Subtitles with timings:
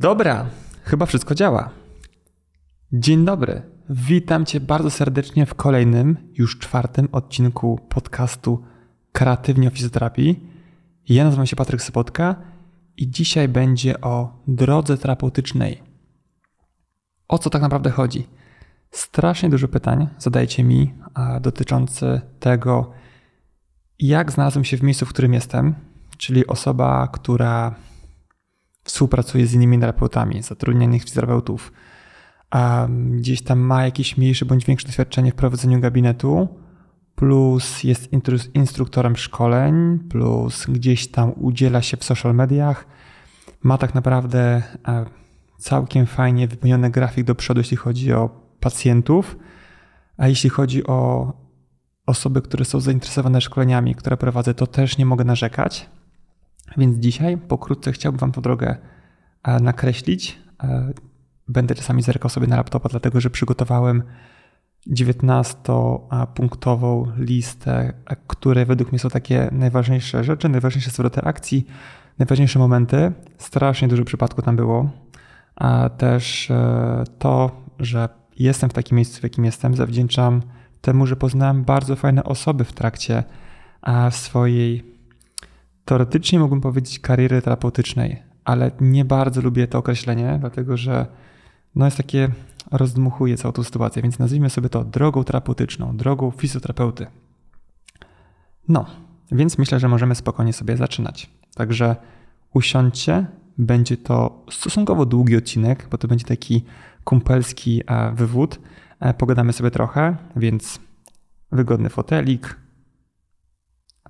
[0.00, 0.46] Dobra,
[0.84, 1.70] chyba wszystko działa.
[2.92, 3.62] Dzień dobry.
[3.90, 8.64] Witam Cię bardzo serdecznie w kolejnym, już czwartym odcinku podcastu
[9.12, 10.40] Kreatywnie o fizjoterapii.
[11.08, 12.36] Ja nazywam się Patryk Sobotka
[12.96, 15.82] i dzisiaj będzie o drodze terapeutycznej.
[17.28, 18.26] O co tak naprawdę chodzi?
[18.90, 20.94] Strasznie dużo pytań zadajecie mi
[21.40, 22.92] dotyczące tego,
[23.98, 25.74] jak znalazłem się w miejscu, w którym jestem,
[26.18, 27.74] czyli osoba, która
[28.84, 31.72] współpracuje z innymi terapeutami, zatrudnionych fizjoterapeutów,
[32.50, 36.48] a gdzieś tam ma jakieś mniejsze bądź większe doświadczenie w prowadzeniu gabinetu,
[37.14, 38.08] plus jest
[38.54, 42.86] instruktorem szkoleń, plus gdzieś tam udziela się w social mediach,
[43.62, 45.04] ma tak naprawdę e,
[45.58, 49.36] całkiem fajnie wypełniony grafik do przodu, jeśli chodzi o pacjentów,
[50.16, 51.32] a jeśli chodzi o
[52.06, 55.90] osoby, które są zainteresowane szkoleniami, które prowadzę, to też nie mogę narzekać.
[56.76, 58.76] Więc dzisiaj pokrótce chciałbym Wam tę drogę
[59.42, 60.38] e, nakreślić.
[60.62, 60.92] E,
[61.48, 64.02] będę czasami zerkał sobie na laptopa, dlatego że przygotowałem
[64.90, 71.66] 19-punktową listę, e, które według mnie są takie najważniejsze rzeczy, najważniejsze zwroty akcji,
[72.18, 73.12] najważniejsze momenty.
[73.38, 74.90] Strasznie dużo przypadków tam było.
[75.56, 76.52] A też
[77.18, 80.42] to, że jestem w takim miejscu, w jakim jestem, zawdzięczam
[80.80, 83.24] temu, że poznałem bardzo fajne osoby w trakcie
[84.10, 84.90] swojej
[85.90, 91.06] teoretycznie mógłbym powiedzieć kariery terapeutycznej, ale nie bardzo lubię to określenie, dlatego że
[91.74, 92.28] no jest takie,
[92.70, 97.06] rozdmuchuje całą tą sytuację, więc nazwijmy sobie to drogą terapeutyczną, drogą fizjoterapeuty.
[98.68, 98.86] No,
[99.32, 101.30] więc myślę, że możemy spokojnie sobie zaczynać.
[101.54, 101.96] Także
[102.54, 103.26] usiądźcie,
[103.58, 106.64] będzie to stosunkowo długi odcinek, bo to będzie taki
[107.04, 108.60] kumpelski e, wywód.
[109.00, 110.80] E, pogadamy sobie trochę, więc
[111.52, 112.56] wygodny fotelik,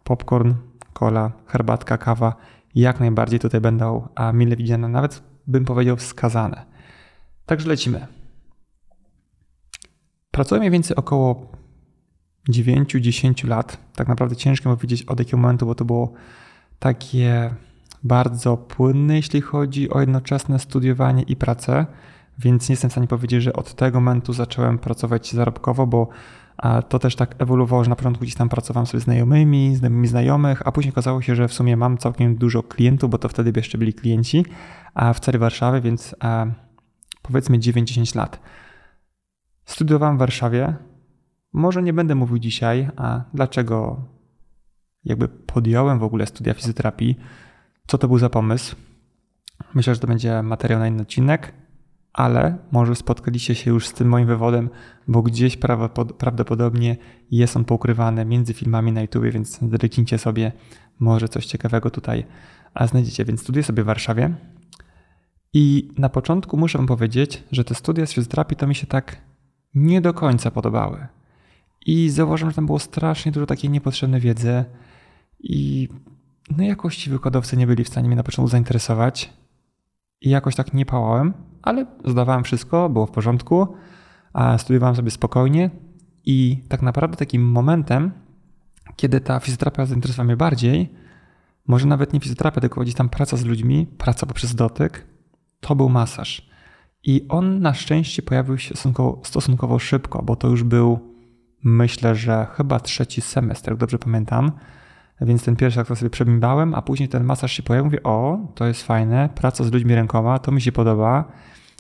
[0.04, 0.54] popcorn,
[1.00, 2.36] kola, herbatka, kawa
[2.74, 6.66] jak najbardziej tutaj będą a mile widziane, nawet bym powiedział wskazane.
[7.46, 8.06] Także lecimy.
[10.30, 11.52] Pracuję mniej więcej około
[12.50, 13.78] 9-10 lat.
[13.94, 16.12] Tak naprawdę ciężko powiedzieć od jakiego momentu, bo to było
[16.78, 17.54] takie
[18.02, 21.86] bardzo płynne, jeśli chodzi o jednoczesne studiowanie i pracę,
[22.38, 26.08] więc nie jestem w stanie powiedzieć, że od tego momentu zacząłem pracować zarobkowo, bo
[26.88, 30.66] to też tak ewoluowało, że na początku gdzieś tam pracowałem sobie z znajomymi, znajomymi znajomych,
[30.66, 33.78] a później okazało się, że w sumie mam całkiem dużo klientów, bo to wtedy jeszcze
[33.78, 34.44] byli klienci
[34.94, 36.16] a w całej Warszawie, więc
[37.22, 38.40] powiedzmy 9-10 lat.
[39.64, 40.74] Studiowałem w Warszawie.
[41.52, 44.04] Może nie będę mówił dzisiaj, a dlaczego
[45.04, 47.16] jakby podjąłem w ogóle studia fizjoterapii,
[47.86, 48.76] co to był za pomysł.
[49.74, 51.52] Myślę, że to będzie materiał na inny odcinek
[52.12, 54.70] ale może spotkaliście się już z tym moim wywodem,
[55.08, 55.56] bo gdzieś
[56.18, 56.96] prawdopodobnie
[57.30, 60.52] jest on poukrywany między filmami na YouTube, więc zerknijcie sobie,
[60.98, 62.24] może coś ciekawego tutaj
[62.86, 63.24] znajdziecie.
[63.24, 64.34] Więc studiuję sobie w Warszawie
[65.52, 69.16] i na początku muszę wam powiedzieć, że te studia z fizjoterapii to mi się tak
[69.74, 71.06] nie do końca podobały.
[71.86, 74.64] I zauważyłem, że tam było strasznie dużo takiej niepotrzebnej wiedzy
[75.40, 75.88] i
[76.56, 79.32] no jakości wykładowcy nie byli w stanie mnie na początku zainteresować
[80.20, 83.68] i jakoś tak nie pałałem ale zdawałem wszystko, było w porządku,
[84.32, 85.70] a studiowałem sobie spokojnie
[86.24, 88.10] i tak naprawdę takim momentem,
[88.96, 90.92] kiedy ta fizjoterapia zainteresowała mnie bardziej,
[91.66, 95.06] może nawet nie fizjoterapia, tylko gdzieś tam praca z ludźmi, praca poprzez dotyk,
[95.60, 96.50] to był masaż.
[97.04, 100.98] I on na szczęście pojawił się stosunkowo, stosunkowo szybko, bo to już był,
[101.64, 104.52] myślę, że chyba trzeci semestr, jak dobrze pamiętam.
[105.20, 107.84] Więc ten pierwszy akt sobie przebimbałem, a później ten masaż się pojawił.
[107.84, 111.24] Mówię, o, to jest fajne, praca z ludźmi rękoma, to mi się podoba.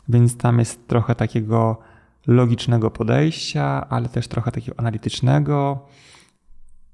[0.08, 1.78] Więc tam jest trochę takiego
[2.26, 5.86] logicznego podejścia, ale też trochę takiego analitycznego.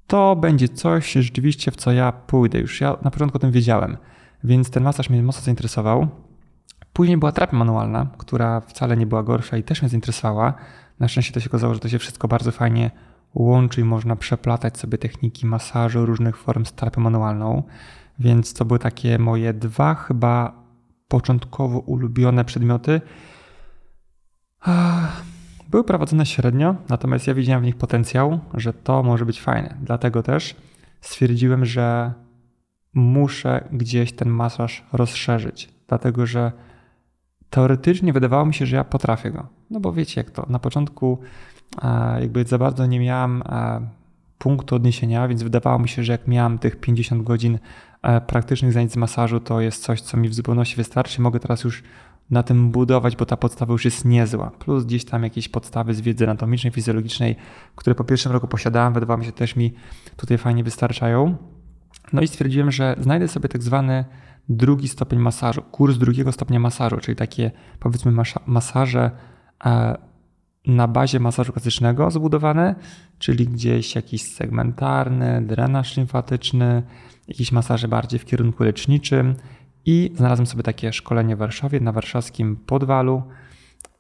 [0.07, 2.59] To będzie coś rzeczywiście, w co ja pójdę.
[2.59, 3.97] Już ja na początku o tym wiedziałem,
[4.45, 6.09] więc ten masaż mnie mocno zainteresował.
[6.93, 10.55] Później była terapia manualna, która wcale nie była gorsza i też mnie zainteresowała.
[11.01, 12.91] Na szczęście to się okazało, że to się wszystko bardzo fajnie
[13.37, 17.63] łączy i można przeplatać sobie techniki masażu różnych form z terapią manualną.
[18.19, 20.53] Więc to były takie moje dwa chyba
[21.09, 23.01] początkowo ulubione przedmioty
[25.71, 29.77] były prowadzone średnio, natomiast ja widziałem w nich potencjał, że to może być fajne.
[29.83, 30.57] Dlatego też
[31.01, 32.13] stwierdziłem, że
[32.95, 36.53] muszę gdzieś ten masaż rozszerzyć, dlatego że
[37.51, 39.47] teoretycznie wydawało mi się, że ja potrafię go.
[39.71, 41.19] No bo wiecie jak to, na początku
[42.21, 43.43] jakby za bardzo nie miałem
[44.39, 47.59] punktu odniesienia, więc wydawało mi się, że jak miałem tych 50 godzin
[48.03, 51.21] e, praktycznych zajęć z masażu, to jest coś, co mi w zupełności wystarczy.
[51.21, 51.83] Mogę teraz już
[52.31, 54.51] na tym budować, bo ta podstawa już jest niezła.
[54.51, 57.37] Plus gdzieś tam jakieś podstawy z wiedzy anatomicznej, fizjologicznej,
[57.77, 59.75] które po pierwszym roku posiadałem, wydawało mi się też mi
[60.17, 61.37] tutaj fajnie wystarczają.
[62.13, 64.05] No i stwierdziłem, że znajdę sobie tak zwany
[64.49, 68.13] drugi stopień masażu, kurs drugiego stopnia masażu, czyli takie powiedzmy
[68.47, 69.11] masaże
[69.65, 69.97] e,
[70.67, 72.75] na bazie masażu klasycznego zbudowane,
[73.19, 76.83] czyli gdzieś jakiś segmentarny, drenaż limfatyczny,
[77.29, 79.35] jakieś masaże bardziej w kierunku leczniczym
[79.87, 83.23] i znalazłem sobie takie szkolenie w Warszawie na warszawskim Podwalu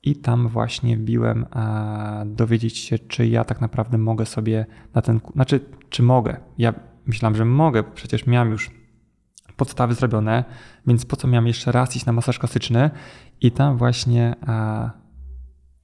[0.02, 5.20] i tam właśnie wbiłem a, dowiedzieć się, czy ja tak naprawdę mogę sobie na ten,
[5.34, 5.60] znaczy
[5.90, 6.36] czy mogę.
[6.58, 6.74] Ja
[7.06, 8.70] myślałem, że mogę, przecież miałem już
[9.56, 10.44] podstawy zrobione,
[10.86, 12.90] więc po co miałem jeszcze raz iść na masaż klasyczny
[13.40, 14.90] i tam właśnie a,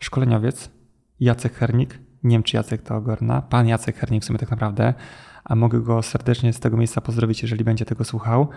[0.04, 0.70] szkoleniowiec
[1.20, 4.94] Jacek Hernik, nie wiem czy Jacek to ogarna, pan Jacek Hernik w sumie tak naprawdę,
[5.44, 8.49] a mogę go serdecznie z tego miejsca pozdrowić, jeżeli będzie tego słuchał,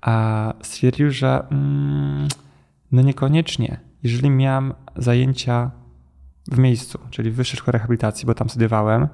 [0.00, 2.28] a stwierdził, że mm,
[2.92, 3.80] no niekoniecznie.
[4.02, 5.70] Jeżeli miałem zajęcia
[6.50, 9.08] w miejscu, czyli w Wyższej Szkole Rehabilitacji, bo tam studiowałem,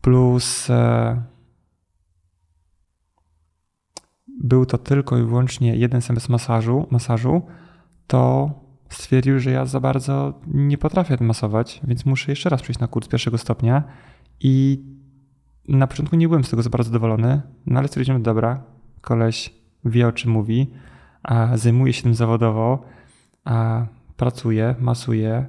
[0.00, 1.22] plus e,
[4.26, 7.42] był to tylko i wyłącznie jeden semestr masażu, masażu,
[8.06, 8.50] to
[8.88, 13.08] stwierdził, że ja za bardzo nie potrafię masować, więc muszę jeszcze raz przejść na kurs
[13.08, 13.82] pierwszego stopnia
[14.40, 14.84] i
[15.68, 18.62] na początku nie byłem z tego za bardzo zadowolony, no ale stwierdziłem, dobra,
[19.00, 19.54] koleś
[19.84, 20.70] wie o czym mówi,
[21.22, 22.84] a zajmuje się tym zawodowo,
[23.44, 23.86] a
[24.16, 25.46] pracuje, masuje.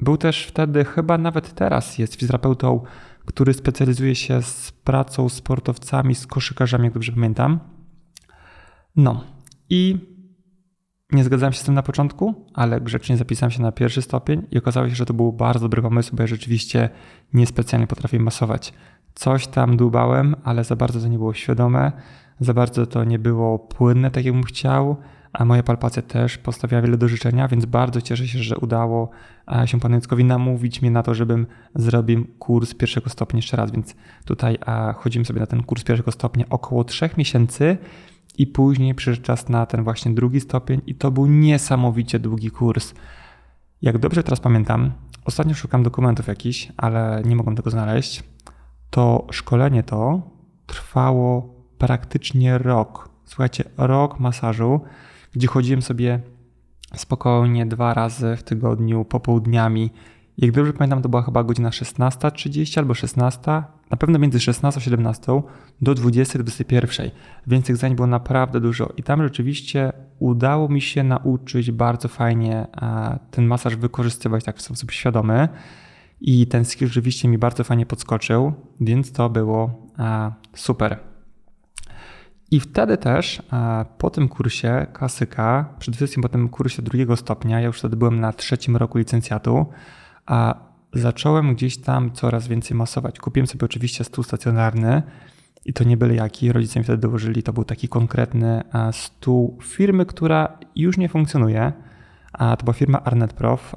[0.00, 2.82] Był też wtedy, chyba nawet teraz jest fizjoterapeutą,
[3.24, 7.60] który specjalizuje się z pracą z sportowcami, z koszykarzami, jak dobrze pamiętam.
[8.96, 9.24] No
[9.70, 10.09] i
[11.12, 14.58] nie zgadzałem się z tym na początku, ale grzecznie zapisałem się na pierwszy stopień i
[14.58, 16.88] okazało się, że to był bardzo dobry pomysł, bo ja rzeczywiście
[17.34, 18.72] niespecjalnie potrafię masować.
[19.14, 21.92] Coś tam dłubałem, ale za bardzo to nie było świadome,
[22.40, 24.96] za bardzo to nie było płynne, tak jakbym chciał,
[25.32, 29.10] a moja palpacja też postawiała wiele do życzenia, więc bardzo cieszę się, że udało
[29.64, 33.94] się panu Jackowi namówić mnie na to, żebym zrobił kurs pierwszego stopnia jeszcze raz, więc
[34.24, 34.58] tutaj
[34.96, 37.78] chodzimy sobie na ten kurs pierwszego stopnia około trzech miesięcy
[38.40, 42.94] i później przyszedł czas na ten właśnie drugi stopień i to był niesamowicie długi kurs.
[43.82, 44.92] Jak dobrze teraz pamiętam,
[45.24, 48.22] ostatnio szukam dokumentów jakichś, ale nie mogłem tego znaleźć
[48.90, 50.22] to szkolenie to
[50.66, 53.08] trwało praktycznie rok.
[53.24, 54.80] Słuchajcie, rok masażu,
[55.32, 56.20] gdzie chodziłem sobie
[56.94, 59.90] spokojnie dwa razy w tygodniu, popołudniami.
[60.38, 63.40] Jak dobrze pamiętam, to była chyba godzina 16.30 albo 16,
[63.90, 65.42] na pewno między 16 a 17
[65.80, 67.10] do 20-21,
[67.46, 68.92] więc tych zajęć było naprawdę dużo.
[68.96, 72.66] I tam rzeczywiście udało mi się nauczyć bardzo fajnie
[73.30, 75.48] ten masaż wykorzystywać tak w sposób świadomy.
[76.20, 79.86] I ten skill rzeczywiście mi bardzo fajnie podskoczył, więc to było
[80.54, 80.98] super.
[82.50, 83.42] I wtedy też
[83.98, 88.20] po tym kursie klasyka, przede wszystkim po tym kursie drugiego stopnia, ja już wtedy byłem
[88.20, 89.66] na trzecim roku licencjatu,
[90.30, 90.54] a
[90.92, 93.18] zacząłem gdzieś tam coraz więcej masować.
[93.18, 95.02] Kupiłem sobie oczywiście stół stacjonarny
[95.64, 96.52] i to nie byle jaki.
[96.52, 98.62] Rodzice mi wtedy dołożyli, to był taki konkretny
[98.92, 101.72] stół firmy, która już nie funkcjonuje.
[102.32, 103.76] A to była firma Arnet Prof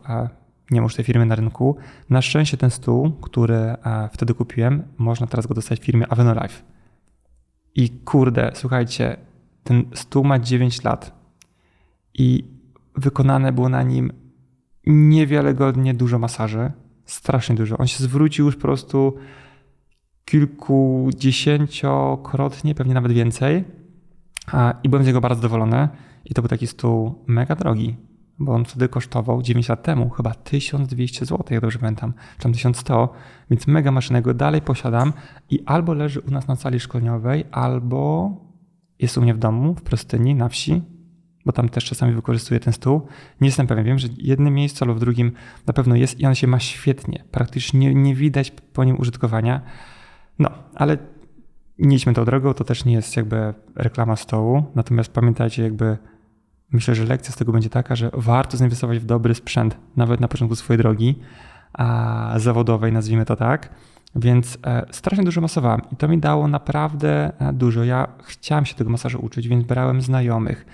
[0.72, 1.78] nie ma już tej firmy na rynku.
[2.10, 3.76] Na szczęście ten stół, który
[4.12, 6.64] wtedy kupiłem, można teraz go dostać w firmie Avenolife.
[7.76, 9.18] I kurde, słuchajcie,
[9.64, 11.24] ten stół ma 9 lat
[12.14, 12.44] i
[12.96, 14.23] wykonane było na nim
[14.86, 16.72] niewiarygodnie dużo masaży.
[17.06, 17.78] Strasznie dużo.
[17.78, 19.16] On się zwrócił już po prostu
[20.26, 23.64] kilkudziesięciokrotnie, pewnie nawet więcej.
[24.84, 25.90] I byłem z niego bardzo zadowolony.
[26.26, 27.98] I to był taki stół mega drogi
[28.40, 32.54] bo on wtedy kosztował 9 lat temu chyba 1200 zł, jak dobrze pamiętam, czy tam
[32.54, 33.14] 1100,
[33.50, 35.14] więc mega maszynę go dalej posiadam
[35.50, 38.32] i albo leży u nas na sali szkoleniowej, albo
[39.00, 40.82] jest u mnie w domu, w Prostyni, na wsi,
[41.46, 43.08] bo tam też czasami wykorzystuję ten stół.
[43.42, 45.32] Nie jestem pewien, wiem, że w jednym miejscu albo w drugim
[45.68, 49.62] na pewno jest i on się ma świetnie, praktycznie nie, widać po nim użytkowania.
[50.40, 50.98] No, ale
[51.80, 55.98] nie idźmy tą drogą, to też nie jest jakby reklama stołu, natomiast pamiętajcie jakby
[56.74, 60.28] Myślę, że lekcja z tego będzie taka, że warto zainwestować w dobry sprzęt, nawet na
[60.28, 61.20] początku swojej drogi
[61.74, 63.70] a, zawodowej, nazwijmy to tak.
[64.16, 67.84] Więc e, strasznie dużo masowałem i to mi dało naprawdę e, dużo.
[67.84, 70.66] Ja chciałem się tego masażu uczyć, więc brałem znajomych.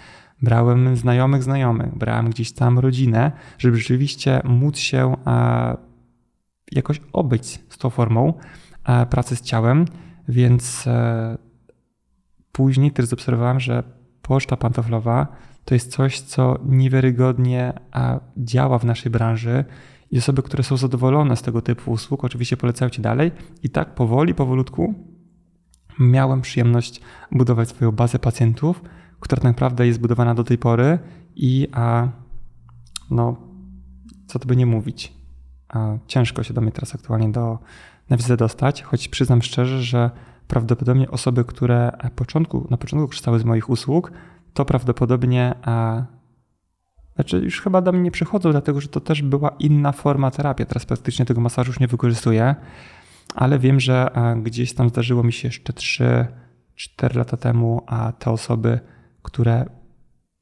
[0.41, 5.77] Brałem znajomych znajomych, brałem gdzieś tam rodzinę, żeby rzeczywiście móc się e,
[6.71, 8.33] jakoś obyć z tą formą
[8.85, 9.85] e, pracy z ciałem,
[10.27, 11.37] więc e,
[12.51, 13.83] później też zaobserwowałem, że
[14.21, 15.27] poczta pantoflowa
[15.65, 17.73] to jest coś, co niewiarygodnie
[18.37, 19.65] działa w naszej branży
[20.11, 23.31] i osoby, które są zadowolone z tego typu usług, oczywiście polecają Ci dalej.
[23.63, 24.93] I tak powoli, powolutku
[25.99, 28.81] miałem przyjemność budować swoją bazę pacjentów,
[29.19, 30.99] która tak naprawdę jest budowana do tej pory
[31.35, 32.07] i a,
[33.11, 33.35] no,
[34.27, 35.13] co to by nie mówić.
[35.69, 37.59] A, ciężko się do mnie teraz aktualnie do,
[38.09, 40.11] na dostać, choć przyznam szczerze, że
[40.47, 44.11] prawdopodobnie osoby, które na początku, na początku korzystały z moich usług,
[44.53, 46.03] to prawdopodobnie a,
[47.15, 50.65] znaczy już chyba do mnie nie przychodzą, dlatego że to też była inna forma terapii.
[50.65, 52.55] Teraz praktycznie tego masażu już nie wykorzystuję,
[53.35, 54.11] ale wiem, że
[54.43, 58.79] gdzieś tam zdarzyło mi się jeszcze 3-4 lata temu, a te osoby,
[59.29, 59.65] które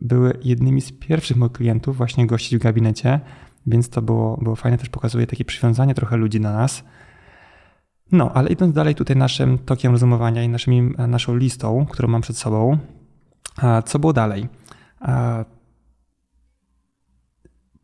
[0.02, 3.20] były jednymi z pierwszych moich klientów, właśnie gościć w gabinecie,
[3.66, 6.84] więc to było, było fajne, też pokazuje takie przywiązanie trochę ludzi na nas.
[8.12, 12.38] No, ale idąc dalej tutaj naszym tokiem rozumowania i naszymi, naszą listą, którą mam przed
[12.38, 12.78] sobą,
[13.86, 14.48] co było dalej?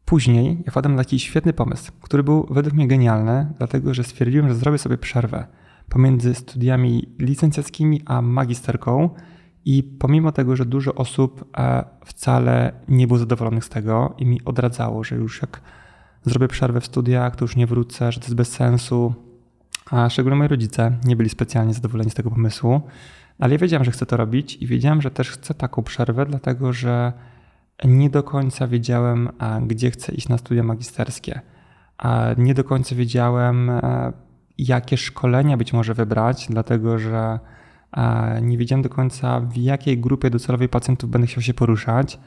[0.05, 4.49] Później ja wpadłem na taki świetny pomysł, który był według mnie genialny, dlatego że stwierdziłem,
[4.49, 5.47] że zrobię sobie przerwę
[5.89, 9.09] pomiędzy studiami licencjackimi a magisterką.
[9.65, 14.43] I pomimo tego, że dużo osób e, wcale nie było zadowolonych z tego i mi
[14.45, 15.61] odradzało, że już jak
[16.23, 19.13] zrobię przerwę w studiach, to już nie wrócę, że to jest bez sensu,
[19.91, 22.81] a szczególnie moi rodzice nie byli specjalnie zadowoleni z tego pomysłu,
[23.39, 26.73] ale ja wiedziałem, że chcę to robić i wiedziałem, że też chcę taką przerwę, dlatego
[26.73, 27.13] że
[27.85, 29.29] nie do końca wiedziałem,
[29.61, 31.41] gdzie chcę iść na studia magisterskie.
[32.37, 34.13] Nie do końca wiedziałem, e,
[34.57, 37.39] jakie szkolenia być może wybrać, dlatego że
[38.41, 42.19] nie wiedziałem do końca, w jakiej grupie docelowej pacjentów będę chciał się poruszać.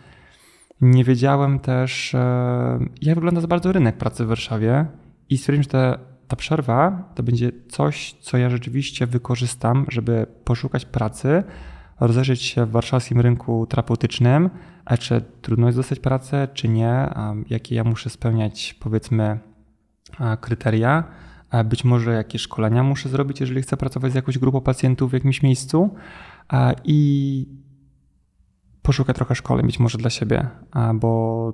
[0.81, 4.87] Nie wiedziałem też, e, jak wygląda za bardzo rynek pracy w Warszawie
[5.29, 10.85] i stwierdziłem, że ta, ta przerwa to będzie coś, co ja rzeczywiście wykorzystam, żeby poszukać
[10.85, 11.45] pracy,
[12.01, 14.51] rozejrzeć się w warszawskim rynku terapeutycznym,
[14.85, 17.09] a czy trudno jest dostać pracę, czy nie,
[17.51, 19.39] jakie ja muszę spełniać, powiedzmy,
[20.41, 21.05] kryteria.
[21.65, 25.43] Być może jakieś szkolenia muszę zrobić, jeżeli chcę pracować z jakąś grupą pacjentów w jakimś
[25.43, 25.95] miejscu
[26.85, 27.49] i
[28.83, 30.49] poszukać trochę szkoleń być może dla siebie,
[30.95, 31.53] bo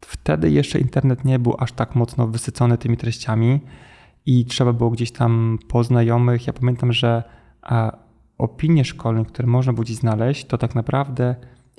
[0.00, 3.60] wtedy jeszcze internet nie był aż tak mocno wysycony tymi treściami
[4.26, 6.46] i trzeba było gdzieś tam po znajomych.
[6.46, 7.22] Ja pamiętam, że
[8.38, 11.34] opinie szkolne, które można było gdzieś znaleźć, to tak naprawdę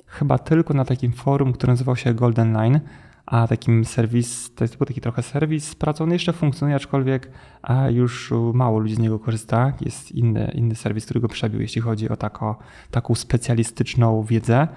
[0.06, 2.80] chyba tylko na takim forum, które nazywał się Golden Line,
[3.26, 7.30] a takim serwis, to jest był taki trochę serwis pracy, on jeszcze funkcjonuje, aczkolwiek
[7.62, 9.72] a już mało ludzi z niego korzysta.
[9.80, 12.58] Jest inny, inny serwis, który go przebił, jeśli chodzi o tako,
[12.90, 14.68] taką specjalistyczną wiedzę.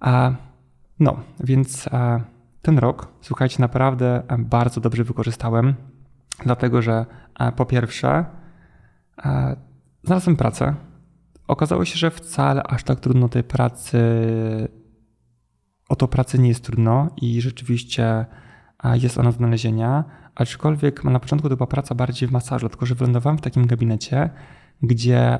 [0.00, 0.32] A,
[1.00, 1.88] no, więc
[2.62, 5.74] ten rok, słuchajcie, naprawdę bardzo dobrze wykorzystałem,
[6.44, 7.06] dlatego że
[7.56, 8.24] po pierwsze
[10.02, 10.74] znalazłem pracę.
[11.48, 13.98] Okazało się, że wcale aż tak trudno tej pracy
[15.88, 18.26] o to pracy nie jest trudno i rzeczywiście
[18.94, 20.04] jest ona znalezienia,
[20.34, 24.30] aczkolwiek na początku to była praca bardziej w masażu, tylko że wylądowałem w takim gabinecie,
[24.82, 25.38] gdzie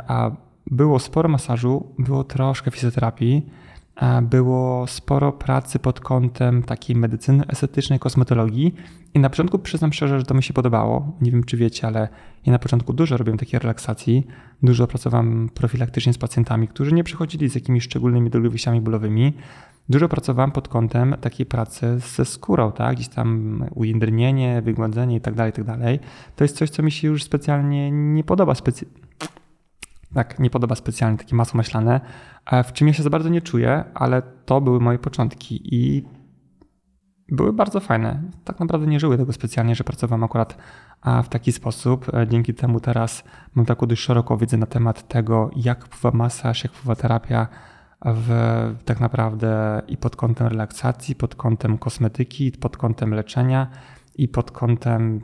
[0.66, 3.46] było sporo masażu, było troszkę fizjoterapii,
[4.22, 8.74] było sporo pracy pod kątem takiej medycyny estetycznej, kosmetologii
[9.14, 11.12] i na początku przyznam szczerze, że to mi się podobało.
[11.20, 12.08] Nie wiem, czy wiecie, ale
[12.46, 14.26] ja na początku dużo robiłem takiej relaksacji,
[14.62, 19.32] dużo pracowałem profilaktycznie z pacjentami, którzy nie przychodzili z jakimiś szczególnymi dolegliwościami bólowymi,
[19.88, 22.96] Dużo pracowałem pod kątem takiej pracy ze skórą, tak?
[22.96, 26.00] Gdzieś tam ujędrnienie, wygładzenie i tak dalej, tak dalej.
[26.36, 28.54] To jest coś, co mi się już specjalnie nie podoba.
[28.54, 28.86] Specy...
[30.14, 32.00] Tak, nie podoba specjalnie takie masło maślane,
[32.64, 36.04] w czym ja się za bardzo nie czuję, ale to były moje początki i
[37.32, 38.22] były bardzo fajne.
[38.44, 40.58] Tak naprawdę nie żyły tego specjalnie, że pracowałem akurat
[41.24, 42.14] w taki sposób.
[42.14, 43.24] E, dzięki temu teraz
[43.54, 47.48] mam taką dość szeroką wiedzę na temat tego, jak wpływa masaż, jak wpływa terapia
[48.04, 48.30] w,
[48.84, 53.70] tak naprawdę i pod kątem relaksacji, pod kątem kosmetyki, pod kątem leczenia
[54.14, 55.20] i pod kątem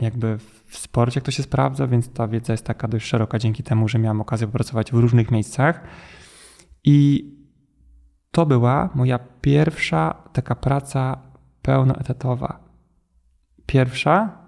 [0.00, 3.62] jakby w sporcie, jak to się sprawdza, więc ta wiedza jest taka dość szeroka dzięki
[3.62, 5.80] temu, że miałem okazję pracować w różnych miejscach.
[6.84, 7.28] I
[8.30, 11.18] to była moja pierwsza taka praca
[11.62, 12.58] pełnoetatowa.
[13.66, 14.38] Pierwsza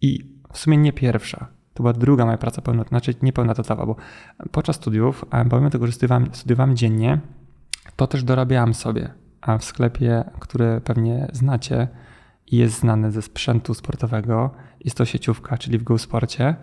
[0.00, 1.46] i w sumie nie pierwsza.
[1.74, 3.96] To była druga moja praca pełna, znaczy niepełnotatowa, bo
[4.50, 7.20] podczas studiów, pomimo tego, że studiowałem, studiowałem dziennie,
[7.96, 9.14] to też dorabiałam sobie.
[9.40, 11.88] A w sklepie, który pewnie znacie
[12.46, 14.50] i jest znany ze sprzętu sportowego,
[14.84, 16.56] jest to sieciówka, czyli w Go Sporcie.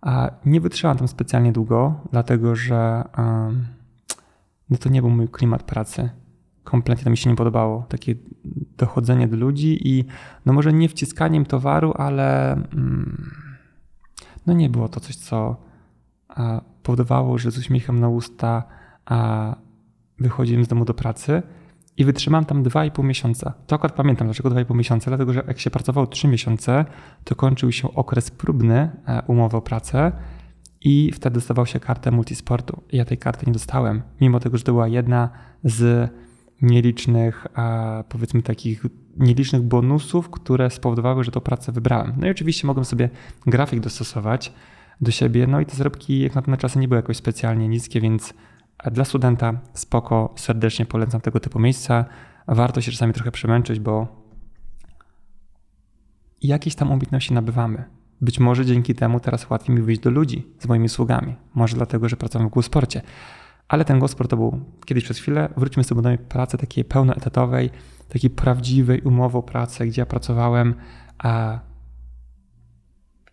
[0.00, 3.04] A nie wytrzymałam tam specjalnie długo, dlatego że
[4.70, 6.10] no to nie był mój klimat pracy.
[6.64, 7.86] Kompletnie to mi się nie podobało.
[7.88, 8.14] Takie
[8.76, 10.04] dochodzenie do ludzi i
[10.46, 12.56] no może nie wciskaniem towaru, ale.
[12.74, 13.30] Um,
[14.46, 15.56] no nie było to coś, co
[16.82, 18.62] powodowało, że z uśmiechem na usta
[20.18, 21.42] wychodziłem z domu do pracy
[21.96, 23.54] i wytrzymałem tam 2,5 miesiąca.
[23.66, 26.84] To akurat pamiętam, dlaczego 2,5 miesiąca, dlatego że jak się pracowało 3 miesiące,
[27.24, 30.12] to kończył się okres próbny e, umowy o pracę
[30.80, 32.82] i wtedy dostawał się kartę multisportu.
[32.92, 35.28] Ja tej karty nie dostałem, mimo tego, że to była jedna
[35.64, 36.10] z
[36.62, 37.46] nielicznych,
[38.08, 38.86] powiedzmy takich
[39.16, 42.12] nielicznych bonusów, które spowodowały, że tą pracę wybrałem.
[42.16, 43.10] No i oczywiście mogłem sobie
[43.46, 44.52] grafik dostosować
[45.00, 48.00] do siebie, no i te zarobki jak na te czasy nie były jakoś specjalnie niskie,
[48.00, 48.34] więc
[48.84, 52.04] Dla studenta spoko, serdecznie polecam tego typu miejsca.
[52.48, 54.06] Warto się czasami trochę przemęczyć, bo
[56.42, 57.84] jakieś tam umiejętności nabywamy.
[58.20, 61.34] Być może dzięki temu teraz łatwiej mi wyjść do ludzi z moimi usługami.
[61.54, 63.02] Może dlatego, że pracowałem w Głosporcie.
[63.68, 65.48] Ale ten Głosport to był kiedyś przez chwilę.
[65.56, 67.70] Wróćmy sobie do pracy takiej pełnoetatowej,
[68.08, 70.74] takiej prawdziwej umowy o pracę, gdzie ja pracowałem,
[71.18, 71.58] a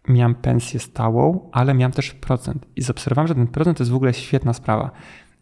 [0.07, 2.65] miałem pensję stałą, ale miałem też procent.
[2.75, 4.91] I zaobserwowałem, że ten procent to jest w ogóle świetna sprawa.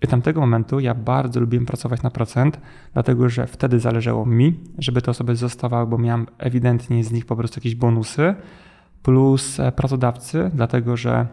[0.01, 2.62] I tamtego momentu ja bardzo lubiłem pracować na procent,
[2.93, 7.36] dlatego że wtedy zależało mi, żeby te osoby zostawały, bo miałem ewidentnie z nich po
[7.36, 8.36] prostu jakieś bonusy,
[9.03, 11.27] plus e, pracodawcy, dlatego że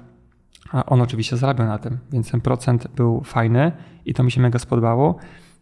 [0.87, 3.73] on oczywiście zarabiał na tym, więc ten procent był fajny
[4.05, 5.17] i to mi się mega spodobało.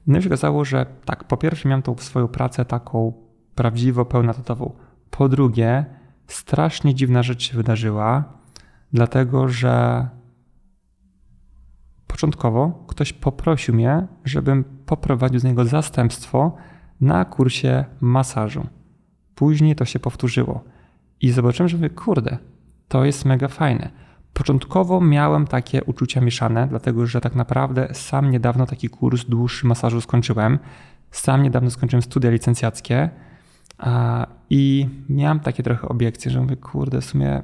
[0.06, 3.12] No i się okazało, że tak, po pierwsze miałem tą swoją pracę taką
[3.54, 4.72] prawdziwo pełnotatową.
[5.10, 5.84] Po drugie,
[6.26, 8.24] strasznie dziwna rzecz się wydarzyła,
[8.92, 10.06] dlatego że
[12.06, 16.56] początkowo ktoś poprosił mnie, żebym poprowadził z niego zastępstwo
[17.00, 18.66] na kursie masażu.
[19.34, 20.64] Później to się powtórzyło
[21.20, 22.38] i zobaczyłem, że mówię, kurde,
[22.88, 23.90] to jest mega fajne.
[24.32, 30.00] Początkowo miałem takie uczucia mieszane, dlatego że tak naprawdę sam niedawno taki kurs dłuższy masażu
[30.00, 30.58] skończyłem.
[31.10, 33.10] Sam niedawno skończyłem studia licencjackie
[34.50, 37.42] i miałem takie trochę obiekcje, że mówię, kurde, w sumie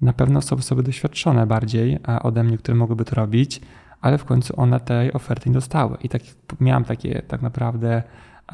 [0.00, 3.60] na pewno są osoby doświadczone bardziej ode mnie, które mogłyby to robić,
[4.04, 5.96] ale w końcu one tej oferty nie dostały.
[6.02, 6.22] I tak
[6.60, 8.02] miałem takie tak naprawdę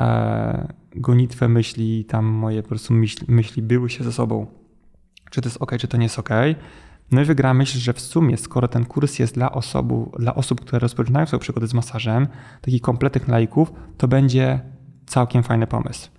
[0.00, 4.47] e, gonitwę myśli, tam moje po prostu myśli, myśli były się ze sobą,
[5.30, 6.28] czy to jest ok, czy to nie jest ok.
[7.12, 10.61] No i wygrała myśl, że w sumie, skoro ten kurs jest dla, osobu, dla osób,
[10.61, 12.28] które rozpoczynają swoją przygodę z masażem,
[12.61, 14.61] takich kompletnych laików, to będzie
[15.07, 16.11] całkiem fajny pomysł.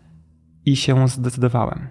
[0.65, 1.87] I się zdecydowałem.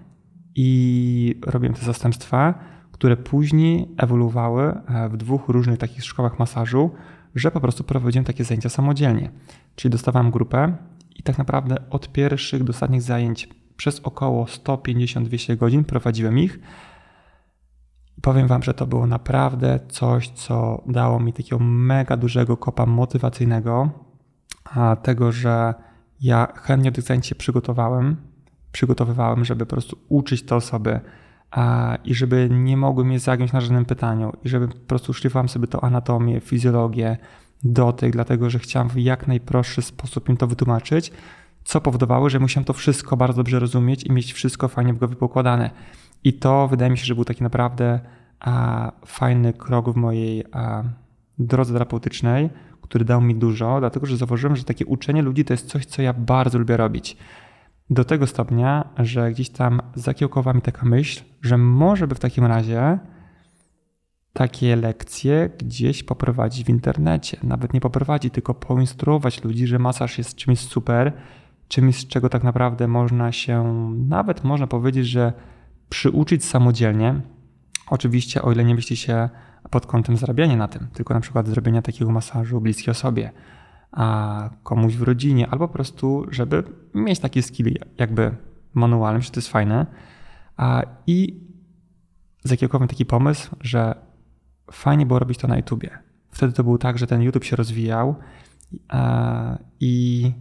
[0.54, 2.54] I robiłem te zastępstwa,
[2.92, 6.90] które później ewoluowały e, w dwóch różnych takich szkołach masażu,
[7.34, 9.30] że po prostu prowadziłem takie zajęcia samodzielnie.
[9.76, 10.76] Czyli dostawałem grupę
[11.16, 16.60] i tak naprawdę od pierwszych do ostatnich zajęć przez około 150-200 godzin prowadziłem ich.
[18.22, 23.90] powiem Wam, że to było naprawdę coś, co dało mi takiego mega dużego kopa motywacyjnego,
[24.64, 25.74] a tego, że
[26.20, 28.16] ja chętnie do tych zajęć się przygotowałem,
[28.72, 31.00] przygotowywałem, żeby po prostu uczyć te osoby
[31.50, 35.48] a, i żeby nie mogły mnie zagiąć na żadnym pytaniu i żeby po prostu szlifowałem
[35.48, 37.16] sobie to anatomię, fizjologię,
[37.64, 41.12] dotyk, dlatego że chciałem w jak najprostszy sposób im to wytłumaczyć,
[41.64, 45.16] co powodowało, że musiałem to wszystko bardzo dobrze rozumieć i mieć wszystko fajnie w głowie
[45.16, 45.70] pokładane.
[46.24, 48.00] I to wydaje mi się, że był taki naprawdę
[48.40, 50.82] a, fajny krok w mojej a,
[51.38, 52.50] drodze terapeutycznej,
[52.82, 56.02] który dał mi dużo, dlatego że zauważyłem, że takie uczenie ludzi to jest coś, co
[56.02, 57.16] ja bardzo lubię robić.
[57.90, 62.44] Do tego stopnia, że gdzieś tam zakiełkowała mi taka myśl, że może by w takim
[62.44, 62.98] razie
[64.33, 67.37] takie lekcje gdzieś poprowadzić w internecie.
[67.42, 71.12] Nawet nie poprowadzić, tylko poinstruować ludzi, że masaż jest czymś super,
[71.68, 73.64] czymś, z czego tak naprawdę można się,
[74.09, 75.33] nawet można powiedzieć, że
[75.88, 77.20] przyuczyć samodzielnie.
[77.90, 79.29] Oczywiście, o ile nie myśli się
[79.70, 83.33] pod kątem zarabiania na tym, tylko na przykład zrobienia takiego masażu bliskiej osobie,
[83.92, 86.62] a komuś w rodzinie, albo po prostu, żeby
[86.94, 88.37] mieć takie skilly jakby
[88.74, 89.87] manualne, że to jest fajne.
[90.57, 91.40] A, I
[92.44, 93.94] zakiełkowałem taki pomysł, że
[94.72, 95.98] fajnie było robić to na YouTubie.
[96.31, 98.14] Wtedy to było tak, że ten YouTube się rozwijał
[99.81, 100.33] i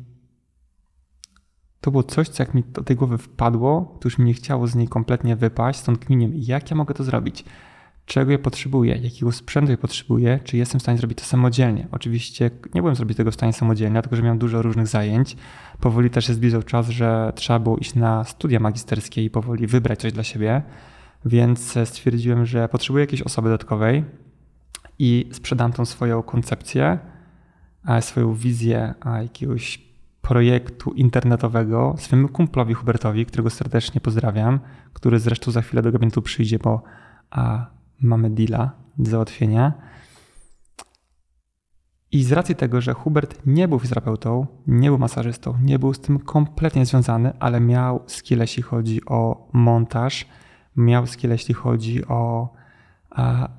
[1.81, 4.67] to było coś, co jak mi do tej głowy wpadło, to już mi nie chciało
[4.67, 7.45] z niej kompletnie wypaść, stąd kminię, jak ja mogę to zrobić
[8.09, 11.87] czego ja potrzebuję, jakiego sprzętu ja potrzebuję, czy jestem w stanie zrobić to samodzielnie.
[11.91, 15.37] Oczywiście nie byłem zrobić tego w stanie samodzielnie, dlatego że miałem dużo różnych zajęć.
[15.79, 19.99] Powoli też się zbliżał czas, że trzeba było iść na studia magisterskie i powoli wybrać
[19.99, 20.61] coś dla siebie,
[21.25, 24.03] więc stwierdziłem, że potrzebuję jakiejś osoby dodatkowej
[24.99, 26.99] i sprzedam tą swoją koncepcję,
[27.99, 29.89] swoją wizję jakiegoś
[30.21, 34.59] projektu internetowego swojemu kumplowi Hubertowi, którego serdecznie pozdrawiam,
[34.93, 36.83] który zresztą za chwilę do gabinetu przyjdzie, bo
[37.29, 39.73] a mamy deala do załatwienia.
[42.11, 45.99] I z racji tego, że Hubert nie był fizjoterapeutą, nie był masażystą, nie był z
[45.99, 50.25] tym kompletnie związany, ale miał skill, jeśli chodzi o montaż,
[50.75, 52.53] miał skill, jeśli chodzi o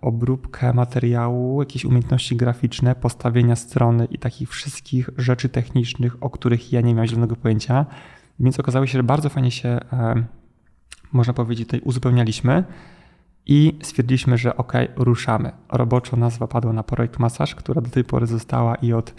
[0.00, 6.80] obróbkę materiału, jakieś umiejętności graficzne, postawienia strony i takich wszystkich rzeczy technicznych, o których ja
[6.80, 7.86] nie miałem zielonego pojęcia.
[8.40, 10.24] Więc okazało się, że bardzo fajnie się, e,
[11.12, 12.64] można powiedzieć, tutaj uzupełnialiśmy
[13.46, 15.52] i stwierdziliśmy, że ok, ruszamy.
[15.68, 19.14] Roboczo nazwa padła na projekt Masaż, która do tej pory została i od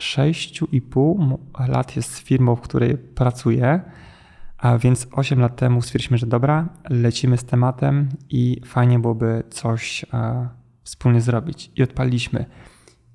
[0.00, 3.80] 6,5 e, lat jest firmą, w której pracuję.
[4.58, 10.04] A więc 8 lat temu stwierdziliśmy, że dobra, lecimy z tematem i fajnie byłoby coś
[10.12, 10.48] e,
[10.82, 11.70] wspólnie zrobić.
[11.76, 12.44] I odpaliśmy.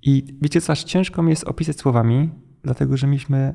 [0.02, 2.30] I wiecie co, aż ciężko mi jest opisać słowami,
[2.63, 3.54] dlatego że mieliśmy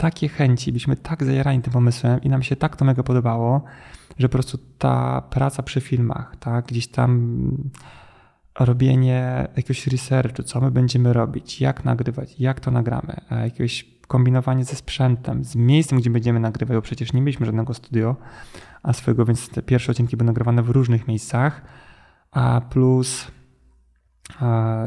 [0.00, 3.64] takie chęci, byliśmy tak zajarani tym pomysłem i nam się tak to mega podobało,
[4.18, 7.40] że po prostu ta praca przy filmach, tak, gdzieś tam
[8.58, 14.76] robienie jakiegoś researchu, co my będziemy robić, jak nagrywać, jak to nagramy, jakieś kombinowanie ze
[14.76, 18.16] sprzętem, z miejscem, gdzie będziemy nagrywać, bo przecież nie mieliśmy żadnego studio
[18.82, 21.62] a swojego, więc te pierwsze odcinki były nagrywane w różnych miejscach,
[22.30, 23.26] a plus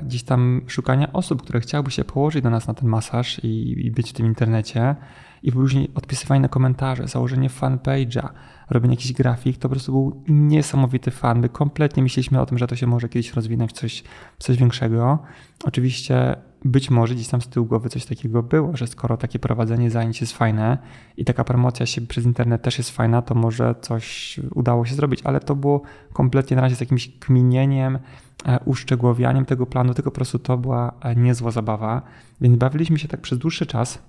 [0.04, 3.92] gdzieś tam szukania osób, które chciałyby się położyć do nas na ten masaż i, i
[3.92, 4.96] być w tym internecie
[5.44, 8.30] i później odpisywanie na komentarze, założenie fanpage'a,
[8.70, 11.40] robienie jakiś grafik, to po prostu był niesamowity fan.
[11.40, 14.04] My kompletnie myśleliśmy o tym, że to się może kiedyś rozwinąć w coś,
[14.40, 15.20] coś większego.
[15.64, 19.92] Oczywiście być może gdzieś tam z tyłu głowy coś takiego było, że skoro takie prowadzenie
[19.92, 20.78] zajęć jest fajne
[21.18, 25.22] i taka promocja się przez internet też jest fajna, to może coś udało się zrobić,
[25.24, 25.82] ale to było
[26.14, 28.00] kompletnie na razie z jakimś kminieniem,
[28.46, 32.02] e, uszczegółowianiem tego planu, tylko po prostu to była e, niezła zabawa.
[32.42, 34.02] Więc bawiliśmy się tak przez dłuższy czas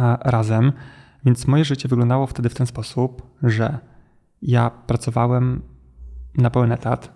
[0.00, 0.72] e, razem,
[1.24, 3.78] więc moje życie wyglądało wtedy w ten sposób, że
[4.42, 5.62] ja pracowałem
[6.34, 7.12] na pełen etat,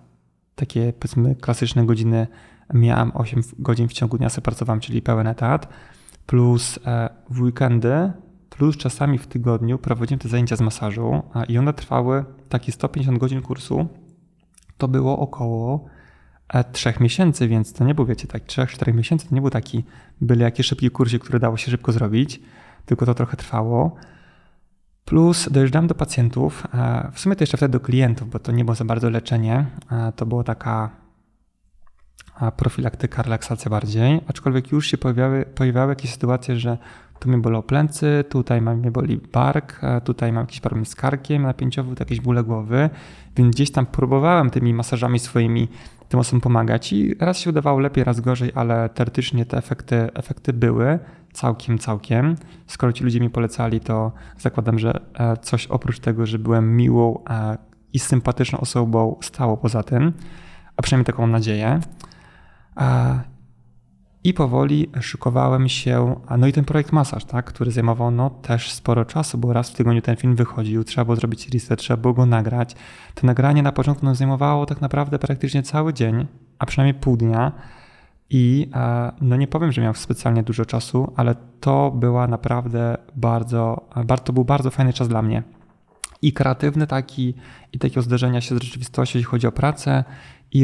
[0.54, 2.26] takie powiedzmy klasyczne godziny
[2.74, 5.68] miałem 8 godzin w ciągu dnia, sobie pracowałem, czyli pełen etat,
[6.26, 8.12] plus e, w weekendy,
[8.50, 13.42] plus czasami w tygodniu prowadziłem te zajęcia z masażu i one trwały takie 150 godzin
[13.42, 13.88] kursu.
[14.78, 15.84] To było około
[16.72, 19.84] 3 e, miesięcy, więc to nie był, wiecie, tak 3-4 miesięcy, to nie był taki
[20.20, 22.40] byle jaki szybki kurs, który dało się szybko zrobić,
[22.86, 23.94] tylko to trochę trwało.
[25.04, 28.64] Plus dojeżdżałem do pacjentów, e, w sumie to jeszcze wtedy do klientów, bo to nie
[28.64, 29.66] było za bardzo leczenie,
[30.16, 30.90] to była taka
[32.56, 36.78] profilaktyka, relaksacja bardziej, aczkolwiek już się pojawiały, pojawiały jakieś sytuacje, że
[37.20, 41.94] tu mnie bolą plecy, tutaj mnie boli bark, tutaj mam jakiś problem z karkiem napięciowy,
[41.94, 42.90] to jakieś bóle głowy,
[43.36, 45.68] więc gdzieś tam próbowałem tymi masażami swoimi
[46.10, 50.52] tym osobom pomagać i raz się udawało lepiej, raz gorzej, ale teoretycznie te efekty, efekty
[50.52, 50.98] były
[51.32, 52.36] całkiem, całkiem.
[52.66, 57.24] Skoro ci ludzie mi polecali, to zakładam, że e, coś oprócz tego, że byłem miłą
[57.30, 57.58] e,
[57.92, 60.12] i sympatyczną osobą stało poza tym,
[60.76, 61.80] a przynajmniej taką mam nadzieję.
[64.24, 69.04] I powoli szykowałem się, no i ten projekt masaż, tak, który zajmował no, też sporo
[69.04, 72.26] czasu, bo raz w tygodniu ten film wychodził, trzeba było zrobić research, trzeba było go
[72.26, 72.74] nagrać.
[73.14, 76.26] To nagranie na początku no, zajmowało tak naprawdę praktycznie cały dzień,
[76.58, 77.52] a przynajmniej pół dnia.
[78.30, 78.70] I
[79.20, 83.88] no nie powiem, że miał specjalnie dużo czasu, ale to była naprawdę bardzo,
[84.24, 85.42] to był bardzo fajny czas dla mnie.
[86.22, 87.34] I kreatywny taki,
[87.72, 90.04] i takiego zderzenia się z rzeczywistością, jeśli chodzi o pracę,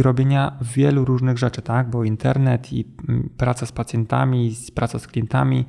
[0.03, 1.90] robienia wielu różnych rzeczy, tak?
[1.90, 5.64] Bo internet i mm, praca z pacjentami, praca z klientami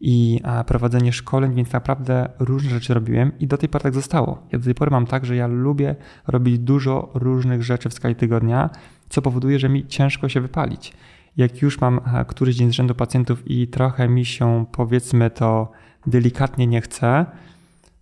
[0.00, 4.46] i prowadzenie szkoleń, więc naprawdę różne rzeczy robiłem i do tej pory tak zostało.
[4.52, 8.14] Ja do tej pory mam tak, że ja lubię robić dużo różnych rzeczy w skali
[8.14, 8.70] tygodnia,
[9.08, 10.92] co powoduje, że mi ciężko się wypalić.
[11.36, 15.70] Jak już mam któryś dzień z rzędu pacjentów i trochę mi się powiedzmy to
[16.06, 17.26] delikatnie nie chce,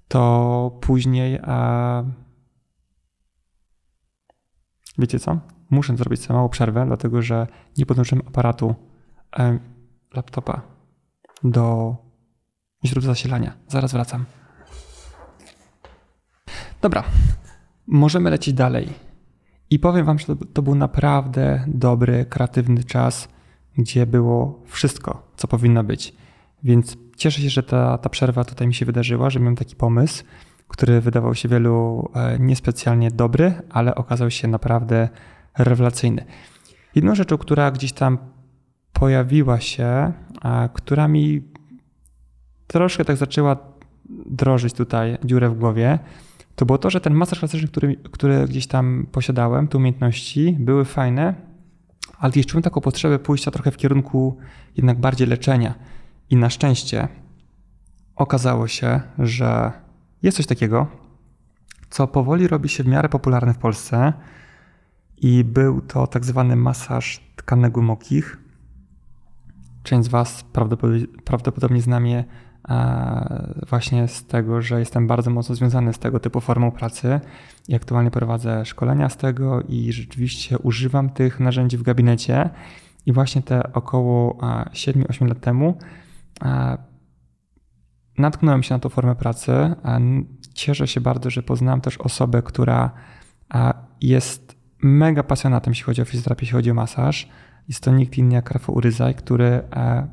[0.09, 1.39] to później.
[4.99, 5.60] Wiecie co?
[5.71, 7.47] Muszę zrobić sobie małą przerwę, dlatego że
[7.79, 8.75] nie podłączyłem aparatu
[9.39, 9.59] e,
[10.15, 10.63] laptopa
[11.45, 11.97] do
[12.85, 13.53] źródła zasilania.
[13.69, 14.25] Zaraz wracam.
[16.83, 17.05] Dobra,
[17.87, 18.89] możemy lecieć dalej.
[19.71, 23.29] I powiem Wam, że to, to był naprawdę dobry, kreatywny czas,
[23.79, 26.15] gdzie było wszystko, co powinno być.
[26.63, 30.25] Więc cieszę się, że ta, ta przerwa tutaj mi się wydarzyła, że miałem taki pomysł,
[30.69, 35.09] który wydawał się wielu e, niespecjalnie dobry, ale okazał się naprawdę
[35.59, 36.25] rewelacyjny.
[36.95, 38.19] Jedną rzeczą, która gdzieś tam
[38.93, 41.43] pojawiła się, a która mi
[42.67, 43.57] troszkę tak zaczęła
[44.27, 45.99] drożyć tutaj dziurę w głowie,
[46.57, 50.85] to było to, że ten masaż klasyczny, który, który gdzieś tam posiadałem, te umiejętności były
[50.85, 51.35] fajne,
[52.19, 54.39] ale gdzieś czułem taką potrzebę pójścia trochę w kierunku
[54.77, 55.75] jednak bardziej leczenia.
[56.31, 57.09] I na szczęście
[58.17, 59.73] okazało się, że
[60.23, 60.87] jest coś takiego,
[61.91, 64.13] co powoli robi się w miarę popularne w Polsce,
[65.21, 68.39] i był to tak zwany masaż tkanek głębokich.
[69.83, 70.45] Część z Was
[71.25, 72.25] prawdopodobnie, zna mnie
[72.69, 77.21] e, właśnie z tego, że jestem bardzo mocno związany z tego typu formą pracy
[77.69, 82.51] i aktualnie prowadzę szkolenia z tego i rzeczywiście używam tych narzędzi w gabinecie.
[83.07, 84.39] I właśnie te około
[84.73, 85.79] 7-8 lat temu
[86.45, 86.79] e,
[88.19, 89.53] natknąłem się na tą formę pracy.
[90.55, 92.91] Cieszę się bardzo, że poznałem też osobę, która
[94.01, 97.29] jest mega pasjonatem, jeśli chodzi o fizjoterapię, jeśli chodzi o masaż.
[97.69, 100.09] Jest to nikt inny jak Rafał Uryzaj, który e,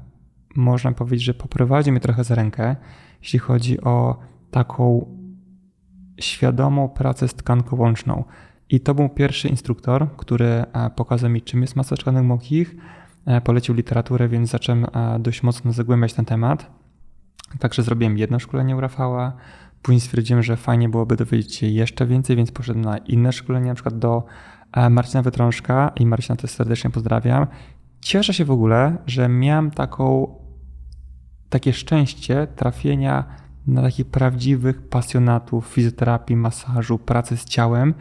[0.56, 2.76] można powiedzieć, że poprowadzi mnie trochę za rękę,
[3.22, 4.20] jeśli chodzi o
[4.52, 5.06] taką
[6.20, 8.24] świadomą pracę z tkanką łączną.
[8.70, 12.76] I to był pierwszy instruktor, który pokazał mi, czym jest masaż tkanek mokich.
[13.44, 14.86] Polecił literaturę, więc zacząłem
[15.20, 16.72] dość mocno zagłębiać ten temat.
[17.60, 19.34] Także zrobiłem jedno szkolenie u Rafała.
[19.82, 23.74] Później stwierdziłem, że fajnie byłoby dowiedzieć się jeszcze więcej, więc poszedłem na inne szkolenia, na
[23.74, 24.24] przykład do
[24.90, 27.48] Marcina Wytrążka i Marcina też serdecznie pozdrawiam.
[28.02, 30.36] Cieszę się w ogóle, że miałem taką,
[31.50, 33.24] takie szczęście trafienia
[33.68, 37.94] na takich prawdziwych pasjonatów fizjoterapii, masażu, pracy z ciałem,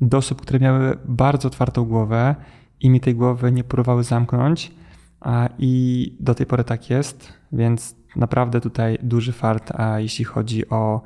[0.00, 2.34] do osób, które miały bardzo otwartą głowę
[2.80, 4.72] i mi tej głowy nie próbowały zamknąć.
[5.58, 11.02] I do tej pory tak jest, więc naprawdę tutaj duży fart, jeśli chodzi o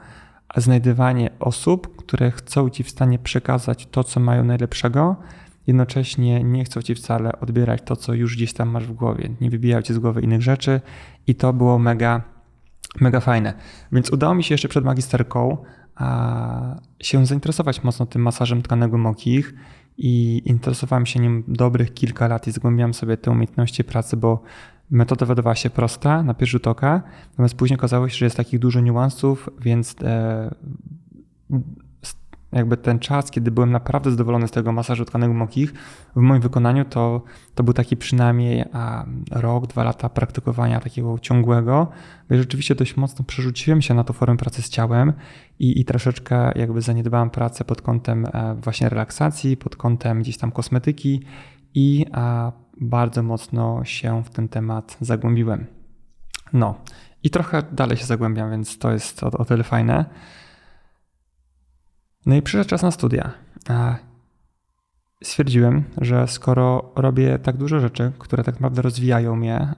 [0.57, 5.17] znajdywanie osób, które chcą ci w stanie przekazać to, co mają najlepszego,
[5.67, 9.31] jednocześnie nie chcą ci wcale odbierać to, co już gdzieś tam masz w głowie.
[9.41, 10.81] Nie wybijają ci z głowy innych rzeczy
[11.27, 12.23] i to było mega,
[13.01, 13.55] mega fajne.
[13.93, 15.57] Więc udało mi się jeszcze przed magisterką
[15.95, 19.55] a, się zainteresować mocno tym masażem tkanek głębokich
[19.99, 24.43] i interesowałem się nim dobrych kilka lat i zgłębiałem sobie te umiejętności pracy, bo
[24.91, 28.61] metoda wydawała się prosta na pierwszy rzut oka, natomiast później okazało się, że jest takich
[28.61, 30.55] dużo niuansów, więc e,
[32.53, 35.75] jakby ten czas, kiedy byłem naprawdę zadowolony z tego masażu tkanek głębokich,
[36.17, 37.23] w moim wykonaniu to,
[37.55, 41.89] to był taki przynajmniej a, rok, dwa lata praktykowania takiego ciągłego,
[42.31, 45.13] bo rzeczywiście dość mocno przerzuciłem się na tą formę pracy z ciałem
[45.59, 50.53] i, i troszeczkę jakby zaniedbałem pracę pod kątem e, właśnie relaksacji, pod kątem gdzieś tam
[50.53, 51.23] kosmetyki
[51.75, 55.67] i a, bardzo mocno się w ten temat zagłębiłem.
[56.53, 56.75] No
[57.23, 60.05] i trochę dalej się zagłębiam, więc to jest o, o tyle fajne.
[62.27, 63.31] No i przyszedł czas na studia.
[65.25, 69.75] Stwierdziłem, że skoro robię tak dużo rzeczy, które tak naprawdę rozwijają mnie,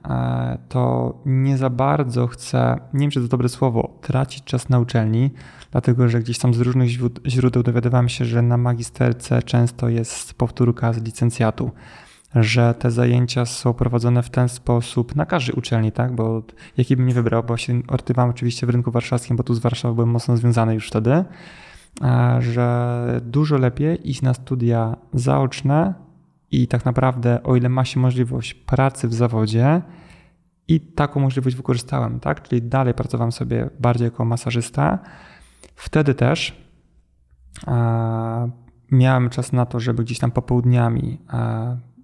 [0.69, 5.31] to nie za bardzo chcę, nie wiem czy to dobre słowo, tracić czas na uczelni,
[5.71, 6.89] dlatego że gdzieś tam z różnych
[7.27, 11.71] źródeł dowiadywałem się, że na magisterce często jest powtórka z licencjatu
[12.35, 16.15] że te zajęcia są prowadzone w ten sposób na każdej uczelni, tak?
[16.15, 16.43] Bo
[16.77, 19.93] jaki bym nie wybrał, bo się ortywałem oczywiście w rynku warszawskim, bo tu z Warszawą
[19.93, 21.25] byłem mocno związany już wtedy,
[22.39, 25.93] że dużo lepiej iść na studia zaoczne
[26.51, 29.81] i tak naprawdę, o ile ma się możliwość pracy w zawodzie,
[30.67, 32.41] i taką możliwość wykorzystałem, tak?
[32.41, 34.99] Czyli dalej pracowałem sobie bardziej jako masażysta.
[35.75, 36.65] Wtedy też
[38.91, 41.21] miałem czas na to, żeby gdzieś tam popołudniami,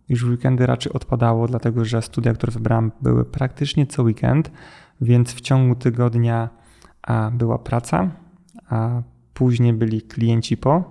[0.09, 4.51] już w weekendy raczej odpadało, dlatego że studia, które wybrałem, były praktycznie co weekend,
[5.01, 6.49] więc w ciągu tygodnia
[7.31, 8.09] była praca,
[8.69, 9.01] a
[9.37, 10.83] Później byli klienci po.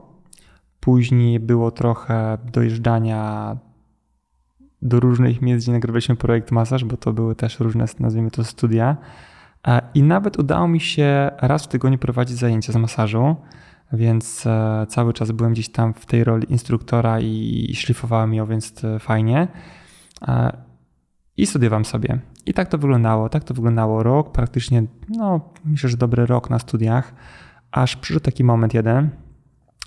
[0.80, 3.56] Później było trochę dojeżdżania
[4.82, 8.96] do różnych miejsc, gdzie nagrywaliśmy projekt masaż, bo to były też różne, nazwijmy to, studia.
[9.94, 13.36] I nawet udało mi się raz w tygodniu prowadzić zajęcia z masażu,
[13.92, 18.84] więc e, cały czas byłem gdzieś tam w tej roli instruktora i szlifowałem ją, więc
[18.84, 19.48] e, fajnie.
[21.36, 22.20] I studiowałem sobie.
[22.46, 23.28] I tak to wyglądało.
[23.28, 27.14] Tak to wyglądało rok, praktycznie, no myślę, że dobry rok na studiach
[27.70, 29.10] aż przyszedł taki moment jeden,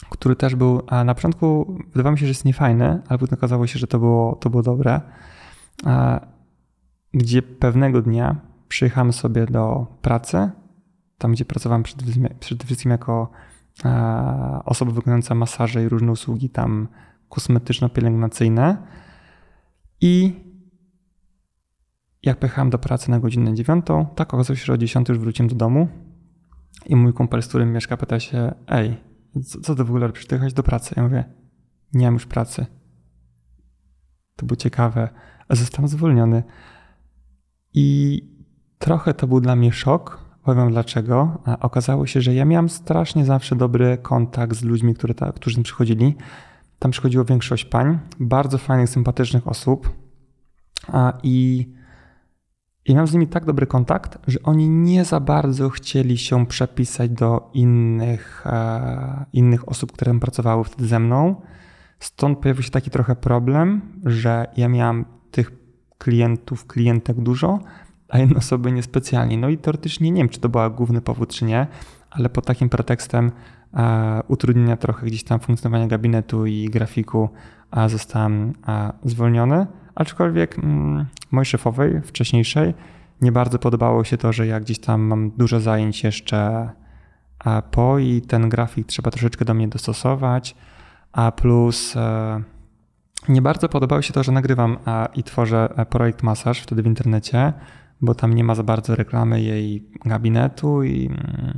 [0.10, 3.68] który też był, a na początku wydawało mi się, że jest niefajny, ale potem okazało
[3.68, 5.02] się, że to było, to było dobre,
[7.14, 8.36] gdzie pewnego dnia
[8.68, 10.50] przyjechałem sobie do pracy,
[11.18, 11.84] tam gdzie pracowałem
[12.40, 13.32] przede wszystkim jako
[14.66, 16.88] osoba wykonująca masaże i różne usługi tam
[17.30, 18.78] kosmetyczno-pielęgnacyjne
[20.02, 20.34] i
[22.24, 25.50] jak pojechałem do pracy na godzinę dziewiątą, tak okazało się, że o 10 już wróciłem
[25.50, 25.88] do domu
[26.86, 28.98] i mój kumpel, z którym mieszka, pyta się, ej,
[29.46, 30.28] co, co ty w ogóle robisz?
[30.56, 30.94] Do pracy?
[30.98, 31.24] Ja mówię,
[31.94, 32.66] nie mam już pracy.
[34.36, 35.10] To było ciekawe.
[35.50, 36.44] Zostałem zwolniony.
[37.74, 38.22] I
[38.78, 40.29] trochę to był dla mnie szok.
[40.50, 41.42] Powiem dlaczego.
[41.60, 45.64] Okazało się, że ja miałem strasznie zawsze dobry kontakt z ludźmi, które ta, którzy tam
[45.64, 46.16] przychodzili.
[46.80, 49.94] Tam przychodziło większość pań, bardzo fajnych, sympatycznych osób.
[51.24, 51.68] I
[52.86, 57.12] i miałem z nimi tak dobry kontakt, że oni nie za bardzo chcieli się przepisać
[57.12, 61.42] do innych, e, innych osób, które pracowały wtedy ze mną.
[62.00, 65.52] Stąd pojawił się taki trochę problem, że ja miałem tych
[65.98, 67.60] klientów, klientek dużo,
[68.10, 69.38] a inne osoby niespecjalnie.
[69.38, 71.68] No i teoretycznie nie wiem, czy to był główny powód, czy nie,
[72.12, 73.32] ale pod takim pretekstem
[73.74, 77.30] e, utrudnienia trochę gdzieś tam funkcjonowania gabinetu i grafiku
[77.72, 79.68] a zostałem a, zwolniony.
[79.96, 82.74] Aczkolwiek mm, mojej szefowej wcześniejszej
[83.22, 86.70] nie bardzo podobało się to, że ja gdzieś tam mam dużo zajęć jeszcze
[87.72, 90.56] po i ten grafik trzeba troszeczkę do mnie dostosować,
[91.12, 92.44] a plus e,
[93.30, 94.78] nie bardzo podobało się to, że nagrywam
[95.16, 97.54] i tworzę e, projekt masaż wtedy w internecie,
[98.02, 101.54] bo tam nie ma za bardzo reklamy jej gabinetu i mm,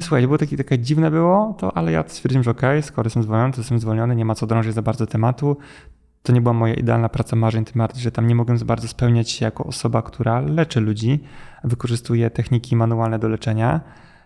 [0.00, 3.22] Słuchaj, było takie, takie dziwne było to, ale ja stwierdziłem, że okej, okay, skoro jestem
[3.22, 5.56] zwolniony, to jestem zwolniony, nie ma co drążyć za bardzo tematu.
[6.22, 8.88] To nie była moja idealna praca marzeń, tym bardziej, że tam nie mogłem za bardzo
[8.88, 11.20] spełniać się jako osoba, która leczy ludzi,
[11.64, 13.80] wykorzystuje techniki manualne do leczenia,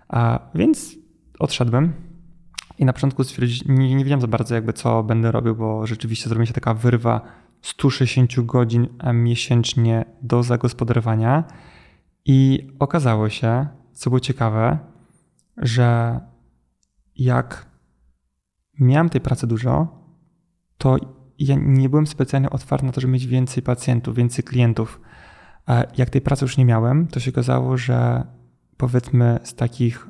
[0.08, 0.96] a więc
[1.38, 1.92] odszedłem.
[2.78, 3.22] I na początku
[3.68, 7.20] nie, nie wiedziałem za bardzo jakby co będę robił, bo rzeczywiście zrobiła się taka wyrwa
[7.64, 11.44] 160 godzin miesięcznie do zagospodarowania
[12.24, 14.78] i okazało się, co było ciekawe,
[15.56, 16.20] że
[17.16, 17.66] jak
[18.80, 19.98] miałem tej pracy dużo,
[20.78, 20.96] to
[21.38, 25.00] ja nie byłem specjalnie otwarty na to, żeby mieć więcej pacjentów, więcej klientów.
[25.96, 28.26] Jak tej pracy już nie miałem, to się okazało, że
[28.76, 30.08] powiedzmy z takich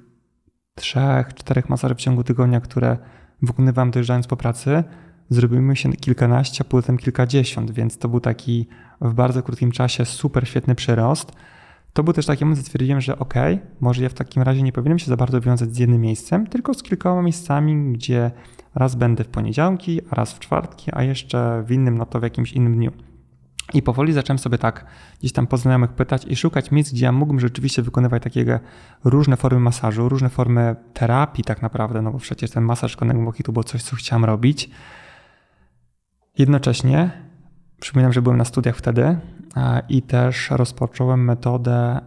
[0.75, 2.99] trzech, czterech masaży w ciągu tygodnia, które
[3.43, 4.85] wykonywałem dojeżdżając po pracy,
[5.35, 8.67] zrobimy się kilkanaście, a potem kilkadziesiąt, więc to był taki
[9.01, 11.33] w bardzo krótkim czasie super świetny przyrost.
[11.93, 13.35] To był też taki moment, że stwierdziłem, że ok,
[13.81, 16.75] może ja w takim razie nie powinienem się za bardzo wiązać z jednym miejscem, tylko
[16.75, 18.31] z kilkoma miejscami, gdzie
[18.75, 22.23] raz będę w poniedziałki, a raz w czwartki, a jeszcze w innym, no to w
[22.23, 22.93] jakimś innym dniu.
[23.75, 24.87] I powoli zacząłem sobie tak
[25.21, 28.59] gdzieś tam po znajomych pytać i szukać miejsc, gdzie ja mógłbym rzeczywiście wykonywać takiego
[29.05, 33.53] różne formy masażu, różne formy terapii tak naprawdę, no bo przecież ten masaż głowy to
[33.53, 34.71] było coś, co chciałem robić.
[36.39, 37.11] Jednocześnie
[37.81, 39.17] przypominam, że byłem na studiach wtedy
[39.89, 42.01] i też rozpocząłem metodę,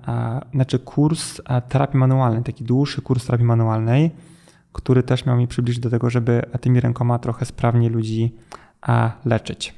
[0.53, 4.11] znaczy kurs terapii manualnej, taki dłuższy kurs terapii manualnej,
[4.71, 8.35] który też miał mi przybliżyć do tego, żeby tymi rękoma trochę sprawniej ludzi
[9.25, 9.75] leczyć.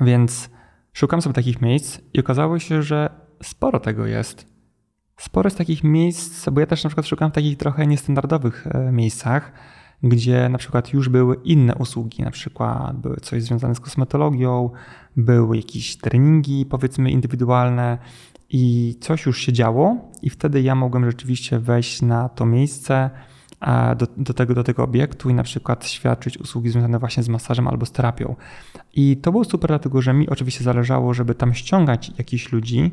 [0.00, 0.50] Więc
[0.92, 3.10] szukam sobie takich miejsc i okazało się, że
[3.42, 4.46] sporo tego jest.
[5.16, 8.92] Sporo jest takich miejsc, bo ja też na przykład szukam w takich trochę niestandardowych e,
[8.92, 9.52] miejscach,
[10.02, 14.70] gdzie na przykład już były inne usługi, na przykład były coś związane z kosmetologią,
[15.16, 17.98] były jakieś treningi powiedzmy indywidualne
[18.50, 23.10] i coś już się działo i wtedy ja mogłem rzeczywiście wejść na to miejsce,
[23.96, 27.68] do, do, tego, do tego obiektu i na przykład świadczyć usługi związane właśnie z masażem
[27.68, 28.36] albo z terapią.
[28.94, 32.90] I to było super, dlatego że mi oczywiście zależało, żeby tam ściągać jakichś ludzi,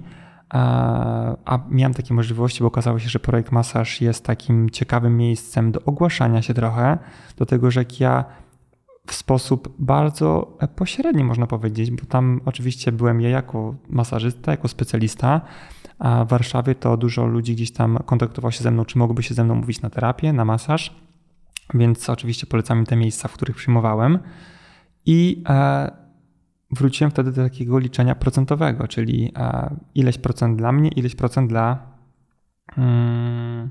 [0.50, 5.84] a miałem takie możliwości, bo okazało się, że projekt masaż jest takim ciekawym miejscem do
[5.84, 6.98] ogłaszania się trochę,
[7.38, 8.26] do tego, że ja
[9.08, 15.42] w sposób bardzo pośredni, można powiedzieć, bo tam oczywiście byłem ja jako masażysta, jako specjalista,
[16.00, 19.34] a w Warszawie to dużo ludzi gdzieś tam kontaktowało się ze mną, czy mogłoby się
[19.34, 20.96] ze mną mówić na terapię, na masaż,
[21.74, 24.20] więc oczywiście polecam im te miejsca, w których przyjmowałem.
[25.06, 26.07] I e,
[26.72, 29.34] wróciłem wtedy do takiego liczenia procentowego, czyli
[29.96, 31.80] ileś procent dla mnie, ileś procent dla
[32.78, 33.70] mm,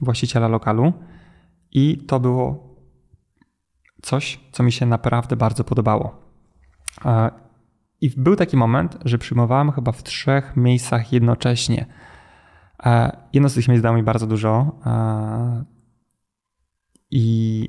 [0.00, 0.92] właściciela lokalu.
[1.72, 2.76] I to było
[4.02, 6.20] coś, co mi się naprawdę bardzo podobało.
[8.00, 11.86] I był taki moment, że przyjmowałem chyba w trzech miejscach jednocześnie.
[13.32, 14.80] Jedno z tych miejsc dało mi bardzo dużo.
[17.10, 17.68] I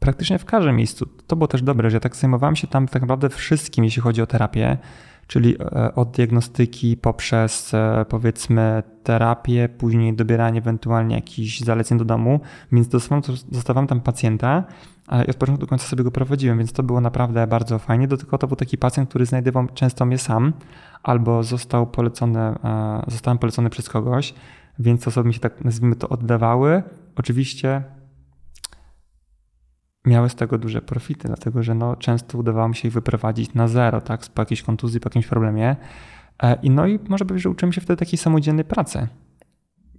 [0.00, 1.06] praktycznie w każdym miejscu.
[1.26, 4.22] To było też dobre, że ja tak zajmowałem się tam tak naprawdę wszystkim, jeśli chodzi
[4.22, 4.78] o terapię,
[5.26, 12.40] czyli e, od diagnostyki poprzez e, powiedzmy terapię, później dobieranie ewentualnie jakichś zaleceń do domu,
[12.72, 12.88] więc
[13.48, 14.64] dostawałem, tam pacjenta
[15.26, 18.08] i od początku do końca sobie go prowadziłem, więc to było naprawdę bardzo fajnie.
[18.08, 20.52] Do tego to był taki pacjent, który znajdował często mnie sam
[21.02, 24.34] albo został polecony, e, zostałem polecony przez kogoś,
[24.78, 26.82] więc osoby mi się tak nazwijmy to oddawały.
[27.16, 27.82] Oczywiście
[30.04, 33.68] miały z tego duże profity, dlatego że no, często udawało mi się ich wyprowadzić na
[33.68, 35.76] zero, tak, po jakiejś kontuzji, po jakimś problemie.
[36.42, 39.08] E, I no i może powiedzieć, że uczymy się wtedy takiej samodzielnej pracy,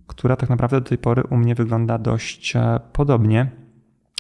[0.08, 3.52] która tak naprawdę do tej pory u mnie wygląda dość e, podobnie.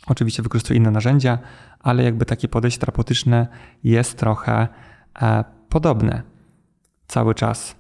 [0.08, 1.40] Oczywiście wykorzystuję inne narzędzia,
[1.80, 3.48] ale jakby takie podejście terapeutyczne
[3.84, 4.68] jest trochę
[5.22, 6.22] e, podobne
[7.08, 7.80] cały czas.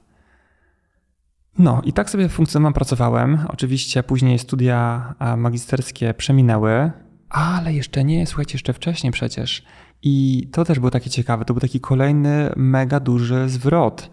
[1.58, 3.40] No i tak sobie funkcjonowałem, pracowałem.
[3.48, 6.92] Oczywiście później studia magisterskie przeminęły
[7.30, 9.64] ale jeszcze nie, słuchajcie, jeszcze wcześniej przecież.
[10.04, 11.46] I to też było takie ciekawe.
[11.46, 14.10] To był taki kolejny mega duży zwrot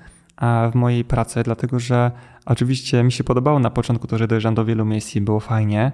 [0.72, 2.10] w mojej pracy, dlatego że
[2.46, 5.92] oczywiście mi się podobało na początku to, że dojeżdżam do wielu miejsc i było fajnie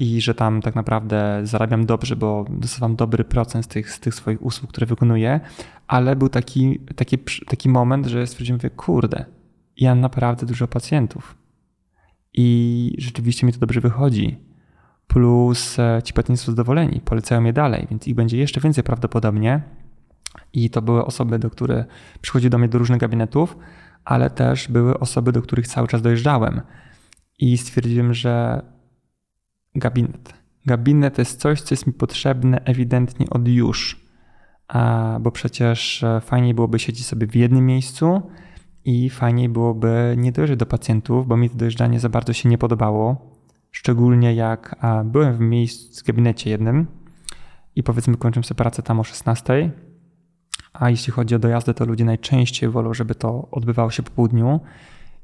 [0.00, 4.14] i że tam tak naprawdę zarabiam dobrze, bo dostawam dobry procent z tych, z tych
[4.14, 5.40] swoich usług, które wykonuję,
[5.86, 9.24] ale był taki, taki, taki moment, że stwierdziłem, mówię, kurde,
[9.76, 11.34] ja naprawdę dużo pacjentów
[12.34, 14.49] i rzeczywiście mi to dobrze wychodzi
[15.10, 19.62] plus e, ci pacjenci są zadowoleni, polecają je dalej, więc ich będzie jeszcze więcej prawdopodobnie.
[20.52, 21.84] I to były osoby, do które
[22.20, 23.56] przychodziły do mnie do różnych gabinetów,
[24.04, 26.60] ale też były osoby, do których cały czas dojeżdżałem.
[27.38, 28.62] I stwierdziłem, że
[29.74, 30.34] gabinet.
[30.66, 34.06] Gabinet to jest coś, co jest mi potrzebne ewidentnie od już,
[35.20, 38.22] bo przecież e, fajniej byłoby siedzieć sobie w jednym miejscu
[38.84, 42.58] i fajniej byłoby nie dojeżdżać do pacjentów, bo mi to dojeżdżanie za bardzo się nie
[42.58, 43.29] podobało.
[43.70, 46.86] Szczególnie jak byłem w miejscu w gabinecie jednym
[47.76, 49.70] i powiedzmy kończymy sobie pracę tam o 16,
[50.72, 54.60] a jeśli chodzi o dojazdy, to ludzie najczęściej wolą, żeby to odbywało się po południu.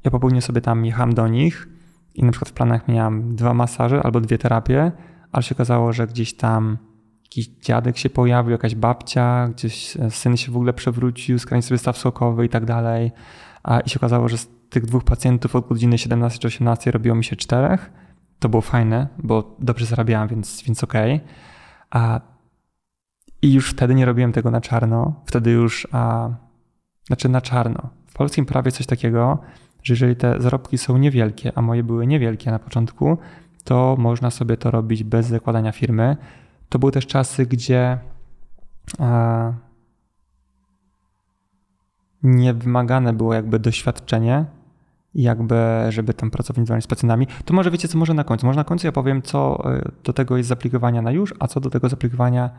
[0.03, 1.67] Ja po południu sobie tam jechałem do nich
[2.15, 4.91] i na przykład w planach miałem dwa masaże albo dwie terapie,
[5.31, 6.77] ale się okazało, że gdzieś tam
[7.23, 11.97] jakiś dziadek się pojawił, jakaś babcia, gdzieś syn się w ogóle przewrócił, skręcił sobie staw
[11.97, 13.11] sokowy i tak dalej.
[13.85, 17.23] I się okazało, że z tych dwóch pacjentów od godziny 17 czy 18 robiło mi
[17.23, 17.91] się czterech.
[18.39, 21.15] To było fajne, bo dobrze zarabiałem, więc, więc okej.
[21.15, 21.27] Okay.
[21.89, 22.21] A,
[23.41, 25.13] I już wtedy nie robiłem tego na czarno.
[25.25, 26.29] Wtedy już, a,
[27.07, 27.89] znaczy na czarno.
[28.07, 29.39] W polskim prawie coś takiego,
[29.83, 33.17] że jeżeli te zarobki są niewielkie, a moje były niewielkie na początku,
[33.63, 36.17] to można sobie to robić bez zakładania firmy.
[36.69, 37.97] To były też czasy, gdzie
[38.99, 39.53] a,
[42.23, 44.45] nie wymagane było jakby doświadczenie,
[45.17, 45.55] jakby,
[45.89, 47.27] żeby tam pracować z pacjentami.
[47.45, 48.45] To może wiecie, co może na końcu.
[48.45, 51.47] Może na końcu ja powiem, co e, do tego jest z aplikowania na już, a
[51.47, 52.49] co do tego z aplikowania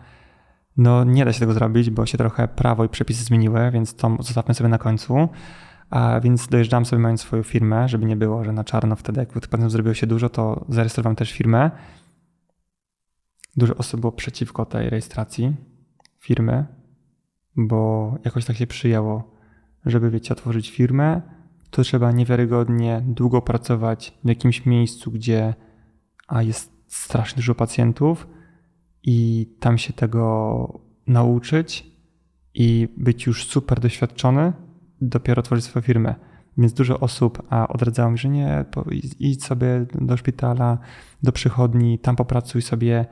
[0.77, 4.17] no nie da się tego zrobić, bo się trochę prawo i przepisy zmieniły, więc to
[4.21, 5.29] zostawmy sobie na końcu.
[5.91, 9.29] A więc dojeżdżam sobie mając swoją firmę, żeby nie było, że na czarno wtedy, jak
[9.29, 11.71] pacjentów zrobiło się dużo, to zarejestrowałem też firmę.
[13.57, 15.57] Dużo osób było przeciwko tej rejestracji
[16.19, 16.67] firmy,
[17.57, 19.31] bo jakoś tak się przyjęło,
[19.87, 21.23] żeby wiecie, otworzyć firmę,
[21.71, 25.55] to trzeba niewiarygodnie długo pracować w jakimś miejscu, gdzie
[26.29, 28.29] a jest strasznie dużo pacjentów
[29.03, 31.87] i tam się tego nauczyć
[32.55, 34.53] i być już super doświadczony,
[35.01, 36.14] dopiero tworzyć swoją firmę.
[36.59, 38.64] Więc dużo osób a odradzało mi, że nie,
[39.19, 40.79] idź sobie do szpitala,
[41.23, 43.07] do przychodni, tam popracuj sobie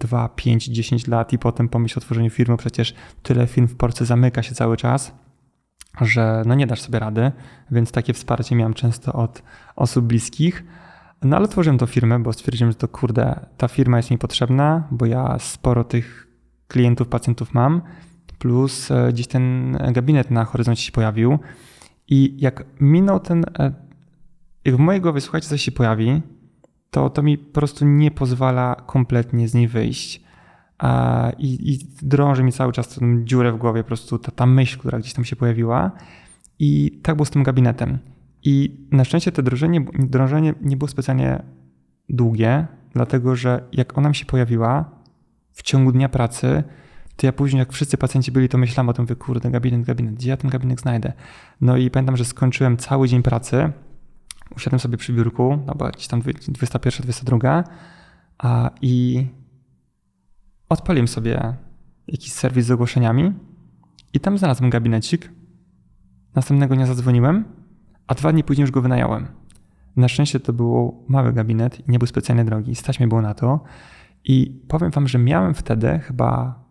[0.00, 2.56] 2, 5, 10 lat i potem pomyśl o tworzeniu firmy.
[2.56, 5.14] Przecież tyle firm w Polsce zamyka się cały czas
[6.00, 7.32] że no nie dasz sobie rady,
[7.70, 9.42] więc takie wsparcie miałem często od
[9.76, 10.64] osób bliskich.
[11.22, 14.88] No ale tworzyłem tą firmę, bo stwierdziłem, że to kurde, ta firma jest mi potrzebna,
[14.90, 16.28] bo ja sporo tych
[16.68, 17.82] klientów, pacjentów mam,
[18.38, 21.38] plus e, gdzieś ten gabinet na horyzoncie się pojawił.
[22.08, 23.72] I jak minął ten, e,
[24.64, 26.22] jak w mojej głowie, słuchajcie, coś się pojawi,
[26.90, 30.21] to to mi po prostu nie pozwala kompletnie z niej wyjść
[31.38, 34.78] i, i drąży mi cały czas tę dziurę w głowie, po prostu ta, ta myśl,
[34.78, 35.90] która gdzieś tam się pojawiła.
[36.58, 37.98] I tak było z tym gabinetem.
[38.42, 41.42] I na szczęście to drążenie, drążenie nie było specjalnie
[42.08, 44.90] długie, dlatego że jak ona mi się pojawiła
[45.52, 46.64] w ciągu dnia pracy,
[47.16, 50.14] to ja później, jak wszyscy pacjenci byli, to myślałam o tym, wy kurde, gabinet, gabinet,
[50.14, 51.12] gdzie ja ten gabinet znajdę?
[51.60, 53.72] No i pamiętam, że skończyłem cały dzień pracy,
[54.56, 57.64] usiadłem sobie przy biurku, no bo gdzieś tam 21, 22
[58.38, 59.26] a, i
[60.72, 61.54] odpaliłem sobie
[62.06, 63.32] jakiś serwis z ogłoszeniami
[64.12, 65.30] i tam znalazłem gabinecik.
[66.34, 67.44] Następnego dnia zadzwoniłem,
[68.06, 69.26] a dwa dni później już go wynająłem.
[69.96, 72.74] Na szczęście to był mały gabinet i nie był specjalnie drogi.
[72.74, 73.60] Stać mi było na to.
[74.24, 76.62] I powiem wam, że miałem wtedy chyba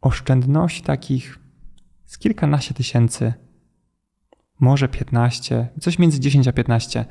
[0.00, 1.38] oszczędności takich
[2.04, 3.32] z kilkanaście tysięcy,
[4.60, 7.04] może 15, coś między 10 a 15.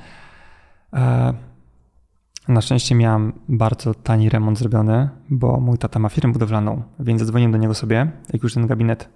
[2.48, 7.52] Na szczęście miałem bardzo tani remont zrobiony, bo mój tata ma firmę budowlaną, więc zadzwoniłem
[7.52, 9.10] do niego sobie, jak już ten gabinet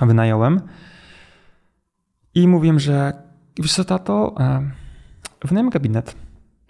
[0.00, 0.60] wynająłem.
[2.34, 3.12] I mówiłem, że
[3.58, 4.70] wiesz co, tato, e,
[5.44, 6.16] wynajmę gabinet.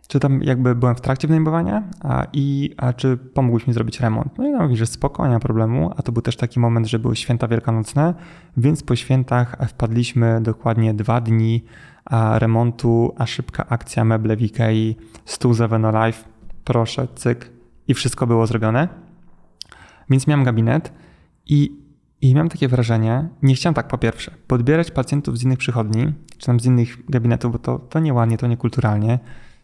[0.08, 4.38] Czy tam jakby byłem w trakcie wynajmowania a, i a czy pomógłbyś mi zrobić remont?
[4.38, 5.90] No i on mówi, że spoko, nie ma problemu.
[5.96, 8.14] A to był też taki moment, że były święta wielkanocne,
[8.56, 11.64] więc po świętach wpadliśmy dokładnie dwa dni
[12.38, 15.60] remontu, a szybka akcja meble w Ikei, stół z
[16.04, 16.24] Life,
[16.64, 17.50] proszę, cyk
[17.88, 18.88] i wszystko było zrobione.
[20.10, 20.92] Więc miałem gabinet
[21.46, 21.82] i,
[22.20, 26.46] i miałem takie wrażenie, nie chciałem tak po pierwsze, podbierać pacjentów z innych przychodni, czy
[26.46, 29.18] tam z innych gabinetów, bo to, to nieładnie, to niekulturalnie.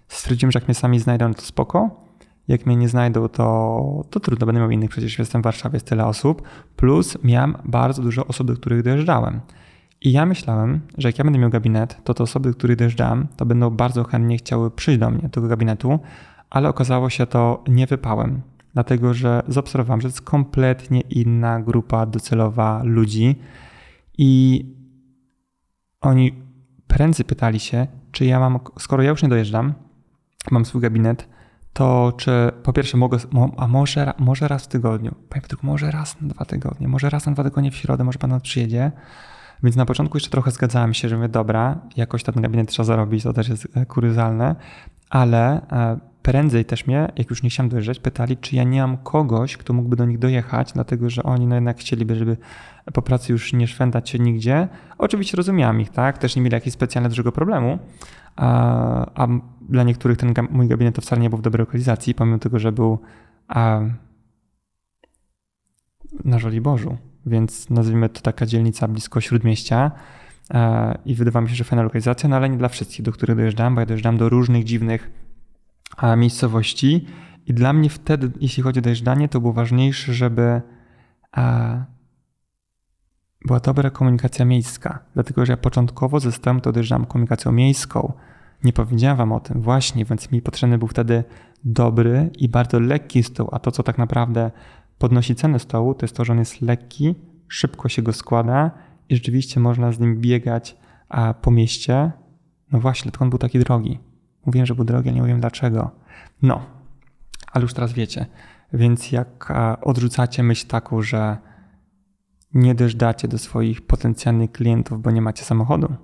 [0.09, 2.05] Stwierdziłem, że jak mnie sami znajdą, to spoko.
[2.49, 5.87] Jak mnie nie znajdą, to, to trudno, będę miał innych, przecież jestem w Warszawie, jest
[5.87, 6.43] tyle osób.
[6.77, 9.41] Plus miałem bardzo dużo osób, do których dojeżdżałem.
[10.05, 13.47] I ja myślałem, że jak ja będę miał gabinet, to te osoby, których dojeżdżam, to
[13.47, 15.99] będą bardzo chętnie chciały przyjść do mnie, do tego gabinetu,
[16.51, 18.41] ale okazało się to nie wypałem,
[18.75, 23.37] dlatego że zaobserwowałem, że to jest kompletnie inna grupa docelowa ludzi
[24.19, 24.65] i
[26.01, 26.43] oni
[26.87, 29.75] prędzej pytali się, czy ja mam, skoro ja już nie dojeżdżam,
[30.51, 31.29] mam swój gabinet,
[31.73, 33.19] to czy po pierwsze mogę,
[33.57, 37.27] a może, może raz w tygodniu, powiem tylko może raz na dwa tygodnie, może raz
[37.27, 38.93] na dwa tygodnie w środę, może pan przyjedzie,
[39.63, 43.23] więc na początku jeszcze trochę zgadzałem się, że mówię, dobra, jakoś ten gabinet trzeba zarobić,
[43.23, 44.57] to też jest e, kuryzalne,
[45.11, 48.97] ale e, prędzej też mnie, jak już nie chciałem dojeżdżać, pytali, czy ja nie mam
[48.97, 52.37] kogoś, kto mógłby do nich dojechać, dlatego że oni no jednak chcieliby, żeby
[52.93, 54.69] po pracy już nie szwendać się nigdzie.
[54.99, 56.19] Oczywiście rozumiałam ich, tak?
[56.19, 57.79] Też nie mieli jakiegoś specjalnie dużego problemu,
[58.37, 59.29] a, a
[59.69, 62.73] dla niektórych ten mój gabinet to wcale nie był w dobrej lokalizacji, pomimo tego, że
[62.73, 62.99] był
[63.49, 63.81] a,
[66.25, 66.97] na Żoliborzu,
[67.27, 69.91] więc nazwijmy to taka dzielnica blisko Śródmieścia
[70.51, 73.37] a, i wydawało mi się, że fajna lokalizacja, no ale nie dla wszystkich, do których
[73.37, 75.11] dojeżdżam, bo ja dojeżdżam do różnych dziwnych
[75.97, 77.07] a, miejscowości
[77.47, 80.61] i dla mnie wtedy, jeśli chodzi o dojeżdżanie, to było ważniejsze, żeby
[81.33, 81.77] a,
[83.47, 88.13] była dobra komunikacja miejska, dlatego że ja początkowo zostałem to dojeżdżam komunikacją miejską.
[88.65, 91.25] Nie powiedziałem wam o tym właśnie, więc mi potrzebny był wtedy
[91.65, 94.51] dobry i bardzo lekki stół, a to, co tak naprawdę
[94.99, 97.15] podnosi cenę stołu, to jest to, że on jest lekki,
[97.49, 98.71] szybko się go składa
[99.09, 100.77] i rzeczywiście można z nim biegać
[101.09, 102.13] a po mieście.
[102.73, 103.99] No właśnie, dlatego on był taki drogi.
[104.47, 105.91] Mówiłem, że był drogi, ale nie wiem dlaczego.
[106.43, 106.67] No,
[107.53, 108.27] ale już teraz wiecie.
[108.73, 111.39] Więc jak odrzucacie myśl taką, że
[112.55, 115.95] nie dojeżdżacie do swoich potencjalnych klientów, bo nie macie samochodu,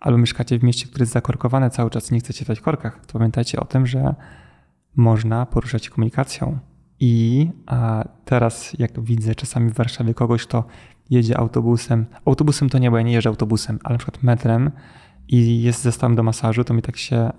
[0.00, 3.06] albo mieszkacie w mieście, które jest zakorkowane cały czas i nie chcecie stać w korkach,
[3.06, 4.14] to pamiętajcie o tym, że
[4.96, 6.58] można poruszać się komunikacją.
[7.00, 7.48] I
[8.24, 10.64] teraz, jak widzę czasami w Warszawie kogoś, kto
[11.10, 14.70] jedzie autobusem, autobusem to nie, bo ja nie jeżdżę autobusem, ale na przykład metrem
[15.28, 17.30] i jest zestawem do masażu, to mi tak się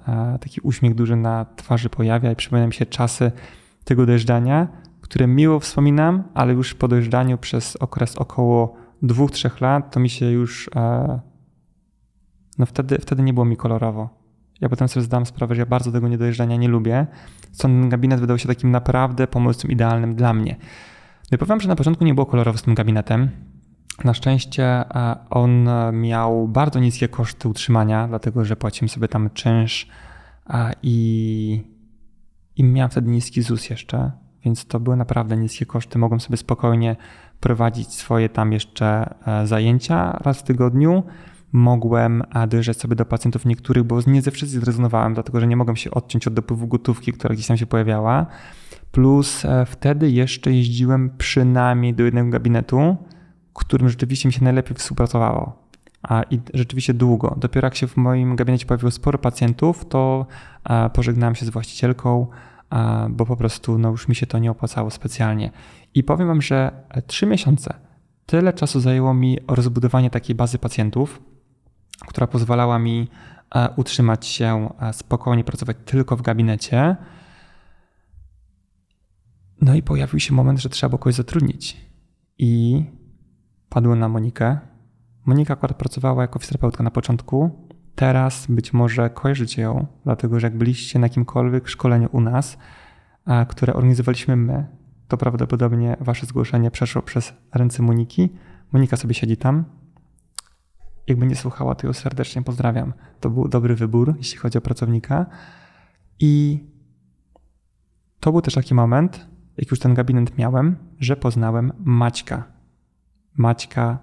[0.42, 3.32] taki uśmiech duży na twarzy pojawia i przypomina mi się czasy
[3.84, 4.68] tego dojeżdżania,
[5.02, 10.10] które miło wspominam, ale już po dojeżdżaniu przez okres około dwóch, trzech lat, to mi
[10.10, 10.70] się już.
[10.76, 11.20] E,
[12.58, 14.21] no wtedy, wtedy nie było mi kolorowo.
[14.62, 17.08] Ja potem sobie zdałem sprawę, że ja bardzo tego niedojeżdżania nie lubię.
[17.52, 20.56] Stąd ten gabinet wydał się takim naprawdę pomysłem idealnym dla mnie.
[21.32, 23.30] No i powiem, że na początku nie było kolorowo z tym gabinetem.
[24.04, 29.88] Na szczęście e, on miał bardzo niskie koszty utrzymania, dlatego że płaciłem sobie tam czynsz
[30.50, 31.64] e, i,
[32.56, 34.12] i miałem wtedy niski ZUS jeszcze
[34.46, 36.00] więc to były naprawdę niskie koszty.
[36.00, 36.96] Mogłem sobie spokojnie
[37.40, 41.04] prowadzić swoje tam jeszcze e, zajęcia raz w tygodniu.
[41.52, 45.56] Mogłem e, dojeżdżać sobie do pacjentów niektórych, bo nie ze wszystkich zrezygnowałem, dlatego że nie
[45.56, 48.26] mogłem się odciąć od dopływu gotówki, która gdzieś tam się pojawiała.
[48.92, 52.98] Plus e, wtedy jeszcze jeździłem przynajmniej do jednego gabinetu,
[53.54, 55.62] którym rzeczywiście mi się najlepiej współpracowało.
[56.04, 57.36] A, I rzeczywiście długo.
[57.38, 60.26] Dopiero jak się w moim gabinecie pojawiło sporo pacjentów, to
[60.94, 62.28] pożegnałem się z właścicielką,
[63.10, 65.52] bo po prostu no, już mi się to nie opłacało specjalnie.
[65.94, 66.72] I powiem Wam, że
[67.08, 67.74] trzy miesiące
[68.26, 71.22] tyle czasu zajęło mi rozbudowanie takiej bazy pacjentów,
[72.08, 73.08] która pozwalała mi
[73.56, 76.96] e, utrzymać się e, spokojnie, pracować tylko w gabinecie.
[79.62, 81.78] No i pojawił się moment, że trzeba było kogoś zatrudnić.
[82.38, 82.84] I
[83.70, 84.60] padło na Monikę.
[85.26, 90.58] Monika akurat pracowała jako fizjoterapeutka na początku, Teraz być może kojarzycie ją, dlatego że jak
[90.58, 92.58] byliście na jakimkolwiek szkoleniu u nas,
[93.48, 94.66] które organizowaliśmy my,
[95.08, 98.30] to prawdopodobnie wasze zgłoszenie przeszło przez ręce Moniki.
[98.72, 99.66] Monika sobie siedzi tam.
[101.08, 102.94] Jakby nie słuchała, to ją serdecznie pozdrawiam.
[103.20, 105.26] To był dobry wybór, jeśli chodzi o pracownika.
[106.20, 106.64] I
[108.20, 109.28] to był też taki moment,
[109.58, 112.44] jak już ten gabinet miałem, że poznałem Maćka.
[113.38, 114.00] Maćka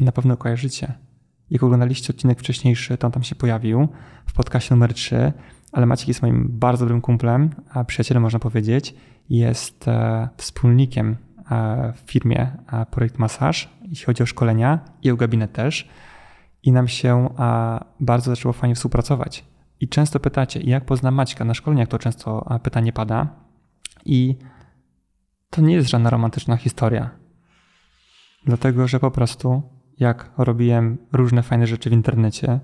[0.00, 0.92] na pewno kojarzycie.
[1.50, 3.88] Jak oglądaliście odcinek wcześniejszy, to on tam się pojawił
[4.26, 5.32] w podcastie numer 3,
[5.72, 8.94] ale Maciek jest moim bardzo dobrym kumplem, a przyjacielem można powiedzieć.
[9.28, 11.16] Jest e, wspólnikiem
[11.50, 15.88] e, w firmie e, Projekt Masaż, jeśli chodzi o szkolenia i o gabinet też.
[16.62, 17.28] I nam się
[18.00, 19.44] bardzo zaczęło fajnie współpracować.
[19.80, 21.44] I często pytacie, jak poznam Maćka?
[21.44, 23.26] Na szkoleniach to często pytanie pada.
[24.04, 24.36] I
[25.50, 27.10] to nie jest żadna romantyczna historia.
[28.46, 29.62] Dlatego, że po prostu
[29.98, 32.60] jak robiłem różne fajne rzeczy w internecie,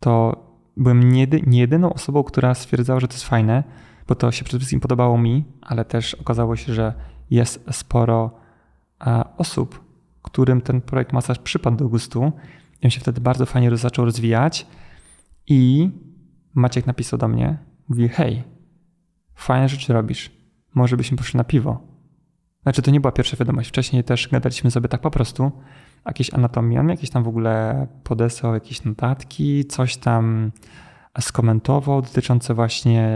[0.00, 0.36] to
[0.76, 3.64] byłem nie, nie jedyną osobą, która stwierdzała, że to jest fajne,
[4.08, 6.94] bo to się przede wszystkim podobało mi, ale też okazało się, że
[7.30, 8.30] jest sporo
[9.36, 9.84] osób,
[10.22, 12.32] którym ten projekt masaż przypadł do gustu.
[12.84, 14.66] I on się wtedy bardzo fajnie zaczął rozwijać.
[15.46, 15.90] I
[16.54, 17.58] Maciek napisał do mnie,
[17.88, 18.42] mówi: Hej,
[19.34, 20.30] fajne rzeczy robisz.
[20.74, 21.80] Może byśmy poszli na piwo.
[22.62, 23.68] Znaczy, to nie była pierwsza wiadomość.
[23.68, 25.52] Wcześniej też gadaliśmy sobie tak po prostu
[26.06, 30.52] jakieś anatomii, on jakieś tam w ogóle podesłał jakieś notatki, coś tam
[31.20, 33.08] skomentował dotyczące właśnie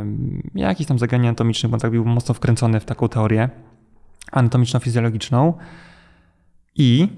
[0.00, 3.48] mm, jakichś tam zagadnień anatomicznych, bo tak był mocno wkręcony w taką teorię
[4.32, 5.52] anatomiczno-fizjologiczną
[6.74, 7.08] i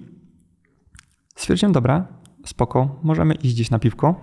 [1.40, 2.06] stwierdziłem, dobra,
[2.46, 4.14] spoko, możemy iść gdzieś na piwko,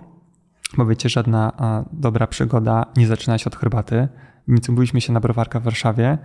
[0.76, 1.52] bo wiecie, żadna
[1.92, 4.08] dobra przygoda nie zaczyna się od herbaty,
[4.48, 6.18] więc umówiliśmy się na browarka w Warszawie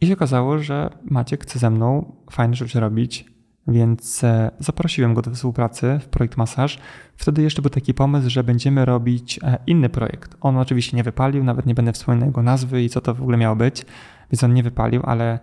[0.00, 3.34] i się okazało, że Maciek chce ze mną fajne rzeczy robić,
[3.66, 6.78] więc e, zaprosiłem go do współpracy w projekt Masaż.
[7.16, 10.36] Wtedy jeszcze był taki pomysł, że będziemy robić e, inny projekt.
[10.40, 13.36] On oczywiście nie wypalił, nawet nie będę wspominał jego nazwy i co to w ogóle
[13.36, 13.86] miało być,
[14.32, 15.38] więc on nie wypalił, ale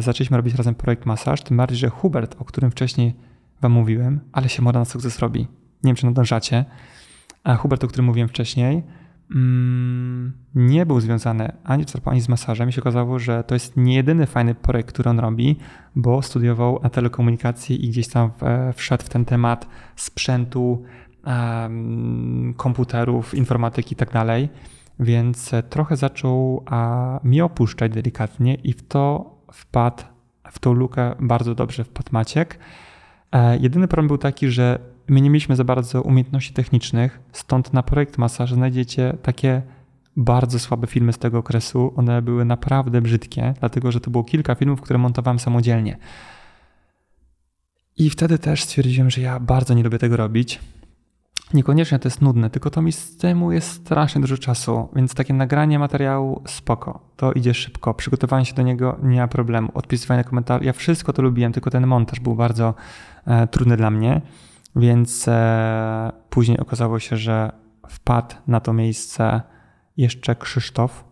[0.00, 3.14] zaczęliśmy robić razem projekt Masaż, tym bardziej, że Hubert, o którym wcześniej
[3.60, 5.40] wam mówiłem, ale się moda na sukces robi.
[5.40, 6.64] Nie wiem, czy nadążacie.
[7.44, 8.82] A Hubert, o którym mówiłem wcześniej,
[9.30, 12.68] mm, nie był związany ani, ani z masażem.
[12.68, 15.56] I się okazało, że to jest nie jedyny fajny projekt, który on robi,
[15.96, 18.30] bo studiował telekomunikację i gdzieś tam
[18.74, 20.82] wszedł w ten temat sprzętu,
[22.56, 24.48] komputerów, informatyki i tak dalej.
[25.00, 30.02] Więc trochę zaczął a, mi opuszczać delikatnie i w to wpadł,
[30.50, 32.58] w tą lukę bardzo dobrze wpadł Maciek.
[33.32, 34.78] E, jedyny problem był taki, że
[35.08, 39.62] my nie mieliśmy za bardzo umiejętności technicznych, stąd na projekt masaż znajdziecie takie
[40.16, 41.92] bardzo słabe filmy z tego okresu.
[41.96, 45.96] One były naprawdę brzydkie, dlatego że to było kilka filmów, które montowałem samodzielnie.
[47.96, 50.60] I wtedy też stwierdziłem, że ja bardzo nie lubię tego robić.
[51.52, 55.34] Niekoniecznie to jest nudne, tylko to mi z temu jest strasznie dużo czasu, więc takie
[55.34, 60.64] nagranie materiału spoko, to idzie szybko, przygotowanie się do niego nie ma problemu, odpisywanie komentarzy,
[60.64, 62.74] ja wszystko to lubiłem, tylko ten montaż był bardzo
[63.26, 64.20] e, trudny dla mnie.
[64.76, 67.52] Więc e, później okazało się, że
[67.88, 69.42] wpadł na to miejsce
[69.96, 71.04] jeszcze Krzysztof,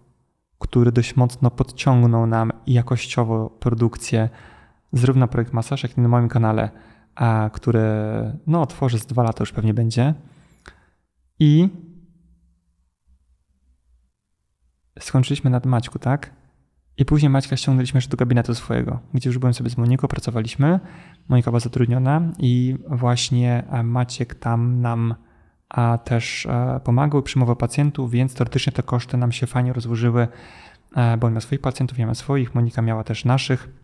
[0.59, 4.29] który dość mocno podciągnął nam jakościowo produkcję,
[4.93, 6.71] zarówno projekt Masaż, jak i na moim kanale,
[7.15, 7.83] a, który
[8.47, 10.15] no, otworzy z dwa lata już pewnie będzie.
[11.39, 11.69] I
[14.99, 16.43] skończyliśmy nad Maćku, tak?
[16.97, 20.81] I później Maćka ściągnęliśmy jeszcze do gabinetu swojego, gdzie już byłem sobie z Moniką, pracowaliśmy.
[21.29, 25.15] Monika była zatrudniona i właśnie e, Maciek tam nam
[25.69, 30.29] a też e, pomagał, przyjmował pacjentów, więc teoretycznie te koszty nam się fajnie rozłożyły,
[30.97, 33.82] e, bo on miał swoich pacjentów, ja miałem swoich, Monika miała też naszych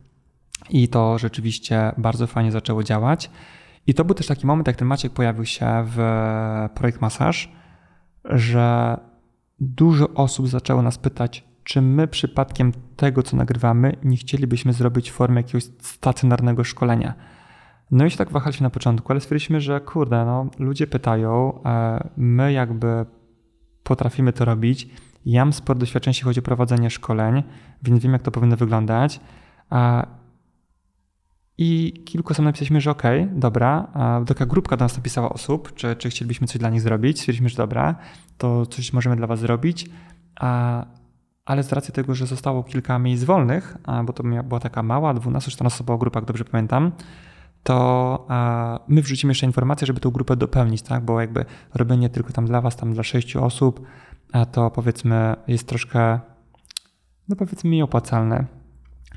[0.71, 3.31] i to rzeczywiście bardzo fajnie zaczęło działać.
[3.87, 5.99] I to był też taki moment, jak ten Maciek pojawił się w
[6.75, 7.53] projekt Masaż,
[8.25, 8.97] że
[9.61, 15.15] dużo osób zaczęło nas pytać, czy my przypadkiem tego, co nagrywamy, nie chcielibyśmy zrobić w
[15.15, 17.15] formie jakiegoś stacjonarnego szkolenia.
[17.91, 22.09] No i się tak wahaliśmy na początku, ale stwierdziliśmy, że kurde, no, ludzie pytają, e,
[22.17, 23.07] my jakby
[23.83, 24.89] potrafimy to robić.
[25.27, 27.43] Ja mam sporo doświadczeń, jeśli chodzi o prowadzenie szkoleń,
[27.83, 29.21] więc wiem, jak to powinno wyglądać.
[31.59, 33.89] I kilku osób napisaliśmy, że okej, okay, dobra,
[34.27, 37.19] taka grupka do nas napisała osób, czy, czy chcielibyśmy coś dla nich zrobić.
[37.19, 37.95] Stwierdziliśmy, że dobra,
[38.39, 39.87] to coś możemy dla was zrobić
[41.49, 45.67] ale z racji tego, że zostało kilka miejsc wolnych, bo to była taka mała, 12-14
[45.67, 46.93] osobowa grupa, jak dobrze pamiętam,
[47.63, 48.27] to
[48.89, 51.05] my wrzucimy jeszcze informację, żeby tą grupę dopełnić, tak?
[51.05, 51.45] bo jakby
[51.75, 53.87] robienie tylko tam dla was, tam dla sześciu osób,
[54.53, 56.21] to powiedzmy jest troszkę,
[57.29, 58.45] no powiedzmy mniej opłacalne.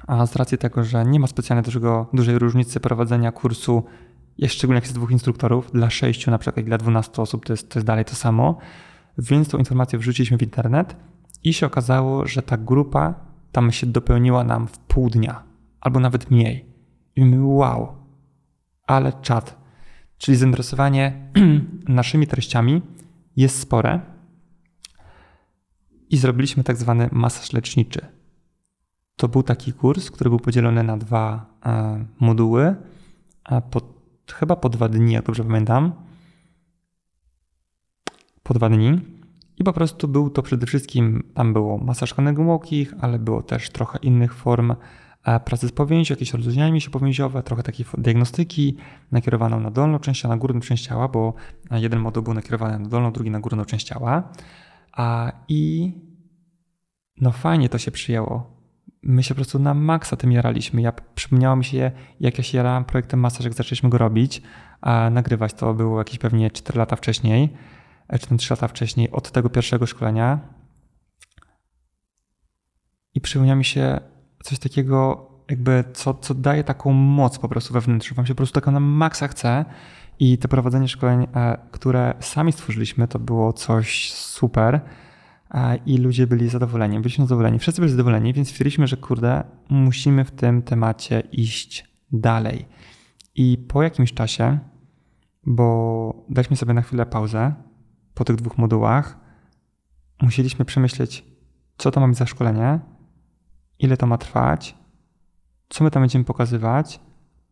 [0.07, 3.83] A z racji tego, że nie ma specjalnie dużego, dużej różnicy prowadzenia kursu,
[4.47, 7.69] szczególnie jak jest dwóch instruktorów, dla sześciu na przykład i dla 12 osób to jest,
[7.69, 8.57] to jest dalej to samo,
[9.17, 10.95] więc tą informację wrzuciliśmy w internet
[11.43, 13.15] i się okazało, że ta grupa
[13.51, 15.43] tam się dopełniła nam w pół dnia,
[15.81, 16.65] albo nawet mniej.
[17.15, 17.95] I my, wow,
[18.87, 19.61] ale czat.
[20.17, 21.31] Czyli zainteresowanie
[21.87, 22.81] naszymi treściami
[23.35, 23.99] jest spore.
[26.09, 28.20] I zrobiliśmy tak zwany masaż leczniczy.
[29.21, 32.75] To był taki kurs, który był podzielony na dwa e, moduły,
[33.43, 33.81] a po,
[34.33, 35.91] chyba po dwa dni, jak dobrze pamiętam.
[38.43, 39.01] Po dwa dni.
[39.57, 43.69] I po prostu był to przede wszystkim, tam było masaż szklanek głębokich, ale było też
[43.69, 44.75] trochę innych form
[45.23, 48.77] e, pracy z powięzią, jakieś rozluźnianie mięśniowe, trochę takiej diagnostyki
[49.11, 51.33] nakierowaną na dolną część ciała, na górną część ciała, bo
[51.71, 54.29] jeden moduł był nakierowany na dolną, drugi na górną część ciała.
[54.91, 55.93] A, I
[57.21, 58.60] no fajnie to się przyjęło.
[59.03, 60.81] My się po prostu na maksa tym jaraliśmy.
[60.81, 64.41] Ja, przypomniało mi się, jak ja się jarałem projektem masaż, jak zaczęliśmy go robić,
[64.81, 67.49] a nagrywać to było jakieś pewnie 4 lata wcześniej
[68.19, 70.39] czy tam 3 lata wcześniej, od tego pierwszego szkolenia.
[73.13, 73.99] I przypomniał mi się
[74.43, 78.15] coś takiego, jakby, co, co daje taką moc po prostu wewnętrzną.
[78.15, 79.65] Wam się po prostu taka na maksa chce.
[80.19, 84.81] I to prowadzenie szkoleń, e, które sami stworzyliśmy, to było coś super.
[85.85, 86.99] I ludzie byli zadowoleni.
[86.99, 87.59] Byliśmy zadowoleni.
[87.59, 92.65] Wszyscy byli zadowoleni, więc stwierdziliśmy, że kurde, musimy w tym temacie iść dalej.
[93.35, 94.59] I po jakimś czasie,
[95.45, 97.53] bo daliśmy sobie na chwilę pauzę,
[98.13, 99.19] po tych dwóch modułach
[100.21, 101.25] musieliśmy przemyśleć,
[101.77, 102.79] co to ma być za szkolenie,
[103.79, 104.77] ile to ma trwać,
[105.69, 106.99] co my tam będziemy pokazywać,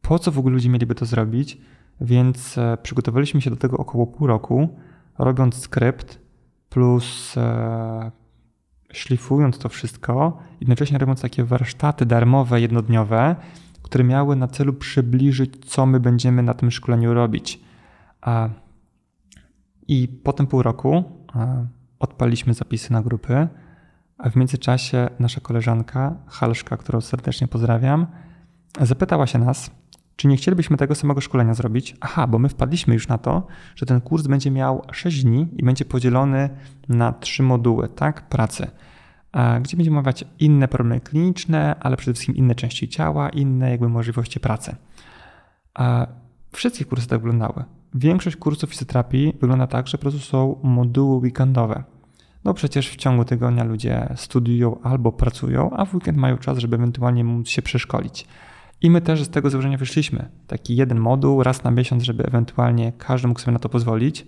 [0.02, 1.58] po co w ogóle ludzie mieliby to zrobić,
[2.02, 4.70] więc e, przygotowaliśmy się do tego około pół roku,
[5.18, 6.29] robiąc skrypt
[6.70, 8.12] plus e,
[8.92, 13.36] szlifując to wszystko, jednocześnie robiąc takie warsztaty darmowe, jednodniowe,
[13.82, 17.60] które miały na celu przybliżyć, co my będziemy na tym szkoleniu robić.
[19.88, 21.04] I po tym pół roku
[22.00, 23.48] odpaliśmy zapisy na grupy,
[24.18, 28.08] a w międzyczasie nasza koleżanka, Halszka, którą serdecznie pozdrawiam,
[28.82, 29.72] zapytała się nas,
[30.20, 31.96] czy nie chcielibyśmy tego samego szkolenia zrobić?
[32.02, 35.64] Aha, bo my wpadliśmy już na to, że ten kurs będzie miał 6 dni i
[35.64, 36.50] będzie podzielony
[36.90, 38.68] na trzy moduły, tak, pracy,
[39.62, 44.40] gdzie będziemy omawiać inne problemy kliniczne, ale przede wszystkim inne części ciała, inne jakby możliwości
[44.40, 44.76] pracy.
[46.52, 47.64] Wszystkie kursy tak wyglądały.
[47.94, 51.84] Większość kursów fizjoterapii wygląda tak, że po prostu są moduły weekendowe.
[52.44, 56.76] No przecież w ciągu tygodnia ludzie studiują albo pracują, a w weekend mają czas, żeby
[56.76, 58.28] ewentualnie móc się przeszkolić.
[58.82, 60.30] I my też z tego założenia wyszliśmy.
[60.48, 64.28] Taki jeden moduł raz na miesiąc, żeby ewentualnie każdy mógł sobie na to pozwolić.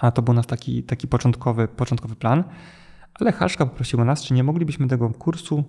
[0.00, 2.44] A to był nasz taki, taki początkowy, początkowy plan.
[3.14, 5.64] Ale Haszka poprosiła nas, czy nie moglibyśmy tego kursu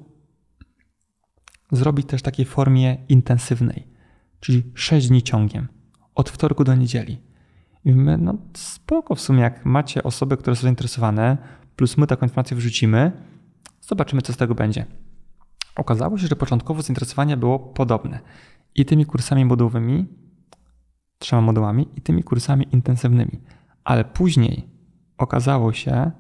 [1.72, 3.88] zrobić też w takiej formie intensywnej,
[4.40, 5.68] czyli 6 dni ciągiem,
[6.16, 7.22] od wtorku do niedzieli.
[7.86, 11.38] I my, no spoko w sumie, jak macie osoby, które są zainteresowane,
[11.76, 13.12] plus my taką informację wrzucimy,
[13.82, 14.86] zobaczymy, co z tego będzie.
[15.80, 18.20] Okazało się, że początkowo zainteresowanie było podobne
[18.76, 20.06] i tymi kursami modułowymi,
[21.18, 23.42] trzema modułami, i tymi kursami intensywnymi.
[23.84, 24.70] Ale później
[25.18, 26.12] okazało się,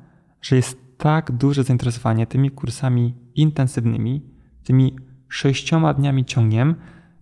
[0.41, 4.21] że jest tak duże zainteresowanie tymi kursami intensywnymi,
[4.63, 4.95] tymi
[5.27, 6.75] sześcioma dniami ciągiem,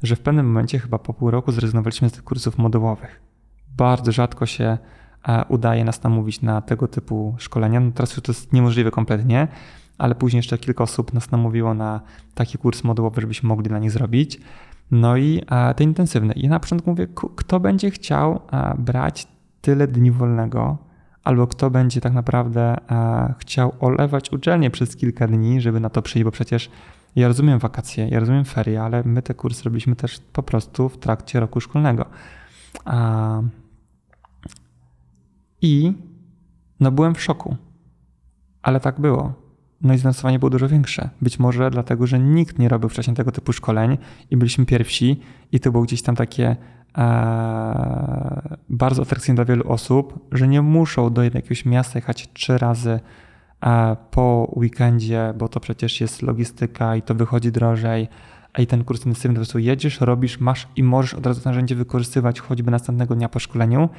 [0.03, 3.21] że w pewnym momencie, chyba po pół roku, zrezygnowaliśmy z tych kursów modułowych.
[3.77, 4.77] Bardzo rzadko się
[5.27, 7.79] e, udaje nas namówić na tego typu szkolenia.
[7.79, 9.47] No teraz już to jest niemożliwe kompletnie,
[9.97, 12.01] ale później jeszcze kilka osób nas namówiło na
[12.35, 14.39] taki kurs modułowy, żebyśmy mogli dla nich zrobić.
[14.91, 16.33] No i e, te intensywne.
[16.33, 19.27] I na początku mówię, kto będzie chciał e, brać
[19.61, 20.77] tyle dni wolnego,
[21.23, 26.01] albo kto będzie tak naprawdę e, chciał olewać uczelnię przez kilka dni, żeby na to
[26.01, 26.69] przyjść, bo przecież
[27.15, 30.97] ja rozumiem wakacje, ja rozumiem ferie, ale my te kursy robiliśmy też po prostu w
[30.97, 32.05] trakcie roku szkolnego.
[35.61, 35.93] I
[36.79, 37.55] no byłem w szoku,
[38.61, 39.46] ale tak było
[39.81, 41.09] no i zainteresowanie było dużo większe.
[41.21, 43.97] Być może dlatego, że nikt nie robił wcześniej tego typu szkoleń
[44.31, 45.19] i byliśmy pierwsi
[45.51, 46.55] i to było gdzieś tam takie
[46.97, 52.99] e, bardzo atrakcyjne dla wielu osób, że nie muszą do jakiegoś miasta jechać trzy razy
[53.65, 58.07] e, po weekendzie, bo to przecież jest logistyka i to wychodzi drożej.
[58.53, 61.49] A i ten kurs intensywny po prostu jedziesz, robisz, masz i możesz od razu to
[61.49, 63.89] narzędzie wykorzystywać choćby następnego dnia po szkoleniu.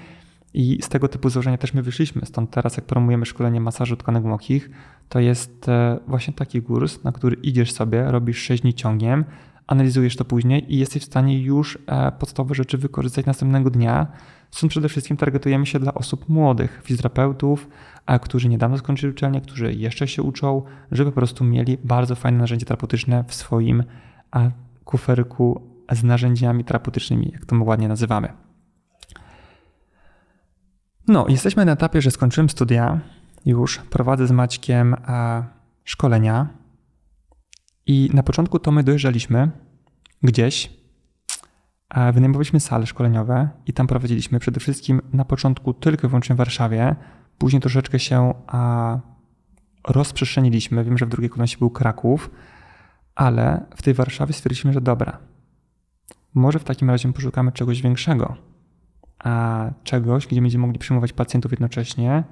[0.55, 2.27] I z tego typu założenia też my wyszliśmy.
[2.27, 4.71] Stąd teraz, jak promujemy szkolenie masażu tkanek głębokich,
[5.09, 9.25] to jest e, właśnie taki kurs, na który idziesz sobie, robisz 6 dni ciągiem,
[9.67, 14.07] analizujesz to później i jesteś w stanie już e, podstawowe rzeczy wykorzystać następnego dnia.
[14.51, 17.69] Stąd przede wszystkim targetujemy się dla osób młodych, fizjoterapeutów,
[18.23, 22.67] którzy niedawno skończyli uczelnię, którzy jeszcze się uczą, żeby po prostu mieli bardzo fajne narzędzie
[22.67, 23.85] terapeutyczne w swoim
[24.85, 25.61] kuferku
[25.93, 28.48] z narzędziami terapeutycznymi, jak to my ładnie nazywamy.
[31.09, 33.01] No, jesteśmy na etapie, że skończyłem studia,
[33.47, 35.45] już prowadzę z Maćkiem e,
[35.85, 36.49] szkolenia.
[37.87, 39.51] I na początku to my dojeżdżaliśmy
[40.23, 40.73] gdzieś,
[41.91, 46.39] e, wynajmowaliśmy sale szkoleniowe i tam prowadziliśmy przede wszystkim na początku tylko i wyłącznie w
[46.39, 46.97] Warszawie,
[47.39, 48.99] później troszeczkę się a,
[49.89, 50.85] rozprzestrzeniliśmy.
[50.85, 52.31] Wiem, że w drugiej kolejności był Kraków,
[53.15, 55.19] ale w tej Warszawie stwierdziliśmy, że dobra,
[56.35, 58.37] może w takim razie poszukamy czegoś większego
[59.19, 62.25] a czegoś, gdzie będziemy mogli przyjmować pacjentów jednocześnie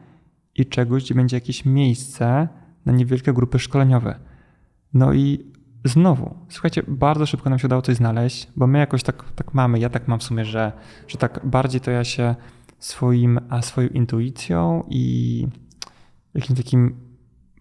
[0.55, 2.49] i czegoś, gdzie będzie jakieś miejsce
[2.87, 4.19] na niewielkie grupy szkoleniowe.
[4.95, 5.45] No i
[5.85, 9.79] znowu, słuchajcie, bardzo szybko nam się udało coś znaleźć, bo my jakoś tak, tak mamy,
[9.79, 10.73] ja tak mam w sumie, że,
[11.09, 12.35] że tak bardziej to ja się
[12.79, 15.47] swoim, a swoją intuicją i
[16.35, 17.06] jakimś takim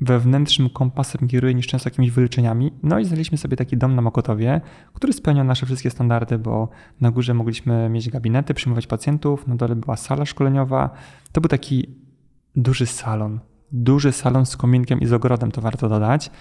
[0.02, 2.74] wewnętrznym kompasem kieruje niż często jakimiś wyliczeniami.
[2.84, 4.62] No i znaleźliśmy sobie taki dom na Mokotowie,
[4.94, 6.70] który spełniał nasze wszystkie standardy, bo
[7.02, 10.90] na górze mogliśmy mieć gabinety, przyjmować pacjentów, na dole była sala szkoleniowa.
[11.32, 11.96] To był taki
[12.56, 13.40] duży salon,
[13.72, 16.32] duży salon z kominkiem i z ogrodem, to warto dodać.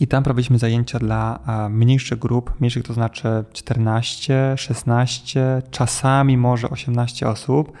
[0.00, 1.38] I tam prowadziliśmy zajęcia dla
[1.70, 7.72] mniejszych grup, mniejszych to znaczy 14, 16, czasami może 18 osób.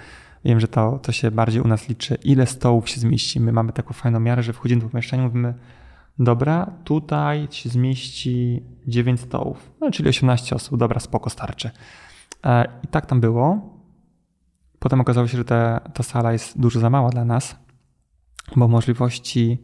[0.44, 3.40] Wiem, że to, to się bardziej u nas liczy, ile stołów się zmieści.
[3.40, 5.54] My mamy taką fajną miarę, że wchodzimy do pomieszczenia mówimy,
[6.18, 11.70] dobra, tutaj się zmieści 9 stołów, no, czyli 18 osób, dobra, spoko, starczy.
[12.46, 13.74] E, I tak tam było.
[14.78, 17.56] Potem okazało się, że te, ta sala jest dużo za mała dla nas,
[18.56, 19.58] bo możliwości,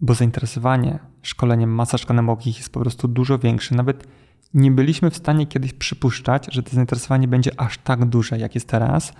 [0.00, 3.74] bo zainteresowanie szkoleniem masaż kanemokich jest po prostu dużo większe.
[3.74, 4.08] Nawet
[4.54, 8.68] nie byliśmy w stanie kiedyś przypuszczać, że to zainteresowanie będzie aż tak duże, jak jest
[8.68, 9.12] teraz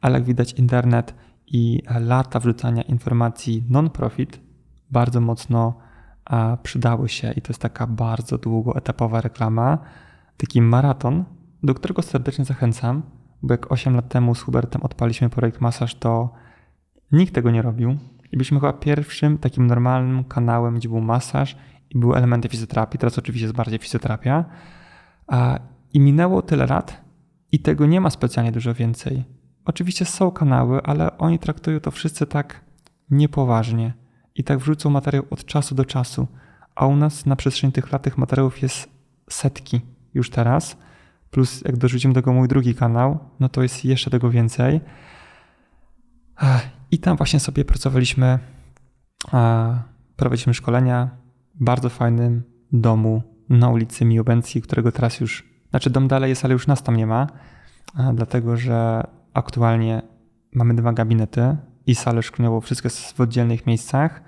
[0.00, 1.14] ale jak widać internet
[1.46, 4.40] i lata wrzucania informacji non-profit
[4.90, 5.74] bardzo mocno
[6.62, 9.78] przydały się i to jest taka bardzo długoetapowa reklama,
[10.36, 11.24] taki maraton,
[11.62, 13.02] do którego serdecznie zachęcam,
[13.42, 16.32] bo jak 8 lat temu z Hubertem odpaliśmy projekt Masaż, to
[17.12, 17.96] nikt tego nie robił
[18.32, 21.56] i byliśmy chyba pierwszym takim normalnym kanałem, gdzie był masaż
[21.90, 24.44] i były elementy fizjoterapii, teraz oczywiście jest bardziej fizjoterapia.
[25.92, 27.04] I minęło tyle lat
[27.52, 29.24] i tego nie ma specjalnie dużo więcej.
[29.66, 32.60] Oczywiście są kanały, ale oni traktują to wszyscy tak
[33.10, 33.94] niepoważnie
[34.34, 36.26] i tak wrzucą materiał od czasu do czasu,
[36.74, 38.90] a u nas na przestrzeni tych lat tych materiałów jest
[39.30, 39.80] setki
[40.14, 40.76] już teraz,
[41.30, 44.80] plus jak dorzucimy do tego mój drugi kanał, no to jest jeszcze tego więcej.
[46.90, 48.38] I tam właśnie sobie pracowaliśmy,
[50.16, 51.10] prowadziliśmy szkolenia
[51.54, 52.42] w bardzo fajnym
[52.72, 56.96] domu na ulicy Miłobencji, którego teraz już, znaczy dom dalej jest, ale już nas tam
[56.96, 57.26] nie ma,
[58.14, 59.06] dlatego że
[59.36, 60.02] aktualnie
[60.52, 61.56] mamy dwa gabinety
[61.86, 64.22] i salę szkoleniową, wszystko jest w oddzielnych miejscach.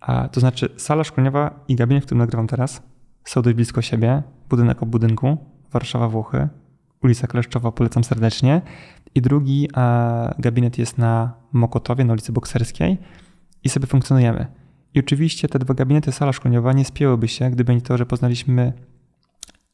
[0.00, 2.82] A, to znaczy sala szkoleniowa i gabinet, w którym nagrywam teraz,
[3.24, 5.36] są dość blisko siebie, budynek o budynku,
[5.72, 6.48] Warszawa, Włochy,
[7.02, 8.62] ulica Kleszczowa, polecam serdecznie.
[9.14, 12.98] I drugi a, gabinet jest na Mokotowie, na ulicy Bokserskiej
[13.64, 14.46] i sobie funkcjonujemy.
[14.94, 18.72] I oczywiście te dwa gabinety, sala szkoleniowa nie spięłyby się, gdyby nie to, że poznaliśmy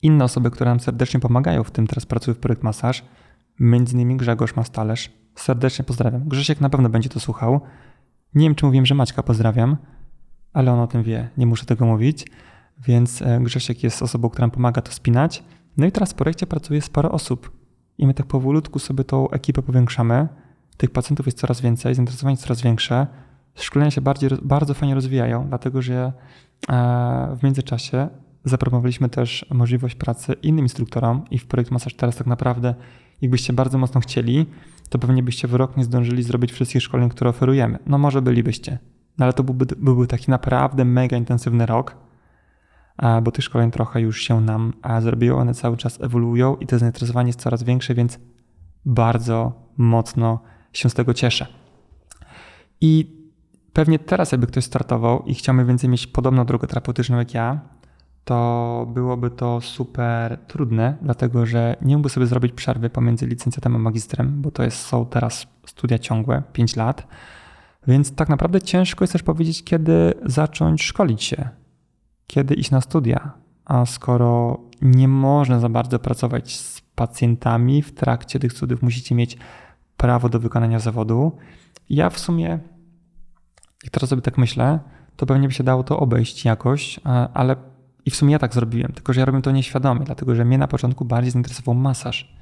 [0.02, 1.86] inne osoby, które nam serdecznie pomagają w tym.
[1.86, 3.04] Teraz pracuję w projekt Masaż,
[3.60, 5.10] między innymi Grzegorz Mastalerz.
[5.34, 6.28] Serdecznie pozdrawiam.
[6.28, 7.60] Grzesiek na pewno będzie to słuchał.
[8.34, 9.76] Nie wiem, czy mówiłem, że Maćka pozdrawiam,
[10.52, 12.26] ale on o tym wie, nie muszę tego mówić.
[12.78, 15.44] Więc e, Grzesiek jest osobą, która nam pomaga to spinać.
[15.76, 17.50] No i teraz w projekcie pracuje sporo osób.
[17.98, 20.28] I my tak powolutku sobie tą ekipę powiększamy.
[20.76, 23.06] Tych pacjentów jest coraz więcej, zainteresowanie jest coraz większe.
[23.54, 26.12] Szkolenia się bardziej, bardzo fajnie rozwijają, dlatego że
[26.68, 28.08] e, w międzyczasie
[28.44, 32.74] zaproponowaliśmy też możliwość pracy innym instruktorom i w projekt Masaż teraz tak naprawdę,
[33.22, 34.46] jakbyście bardzo mocno chcieli,
[34.88, 37.78] to pewnie byście w rok nie zdążyli zrobić wszystkich szkoleń, które oferujemy.
[37.86, 38.78] No może bylibyście,
[39.18, 41.96] no ale to byłby, byłby taki naprawdę mega intensywny rok,
[43.22, 47.28] bo tych szkoleń trochę już się nam zrobiło, one cały czas ewoluują i to zainteresowanie
[47.28, 48.18] jest coraz większe, więc
[48.84, 50.40] bardzo mocno
[50.72, 51.46] się z tego cieszę.
[52.80, 53.20] I
[53.72, 57.60] pewnie teraz, jakby ktoś startował i chciał mniej więcej mieć podobną drogę terapeutyczną jak ja,
[58.24, 63.78] to byłoby to super trudne, dlatego że nie mógłby sobie zrobić przerwy pomiędzy licencjatem a
[63.78, 67.06] magistrem, bo to jest, są teraz studia ciągłe, 5 lat.
[67.86, 71.48] Więc tak naprawdę ciężko jest też powiedzieć, kiedy zacząć szkolić się,
[72.26, 73.32] kiedy iść na studia.
[73.64, 79.38] A skoro nie można za bardzo pracować z pacjentami w trakcie tych studiów, musicie mieć
[79.96, 81.32] prawo do wykonania zawodu.
[81.90, 82.58] Ja w sumie,
[83.84, 84.78] jak teraz sobie tak myślę,
[85.16, 87.00] to pewnie by się dało to obejść jakoś,
[87.34, 87.56] ale
[88.06, 90.58] i w sumie ja tak zrobiłem, tylko że ja robię to nieświadomie, dlatego że mnie
[90.58, 92.34] na początku bardziej zainteresował masaż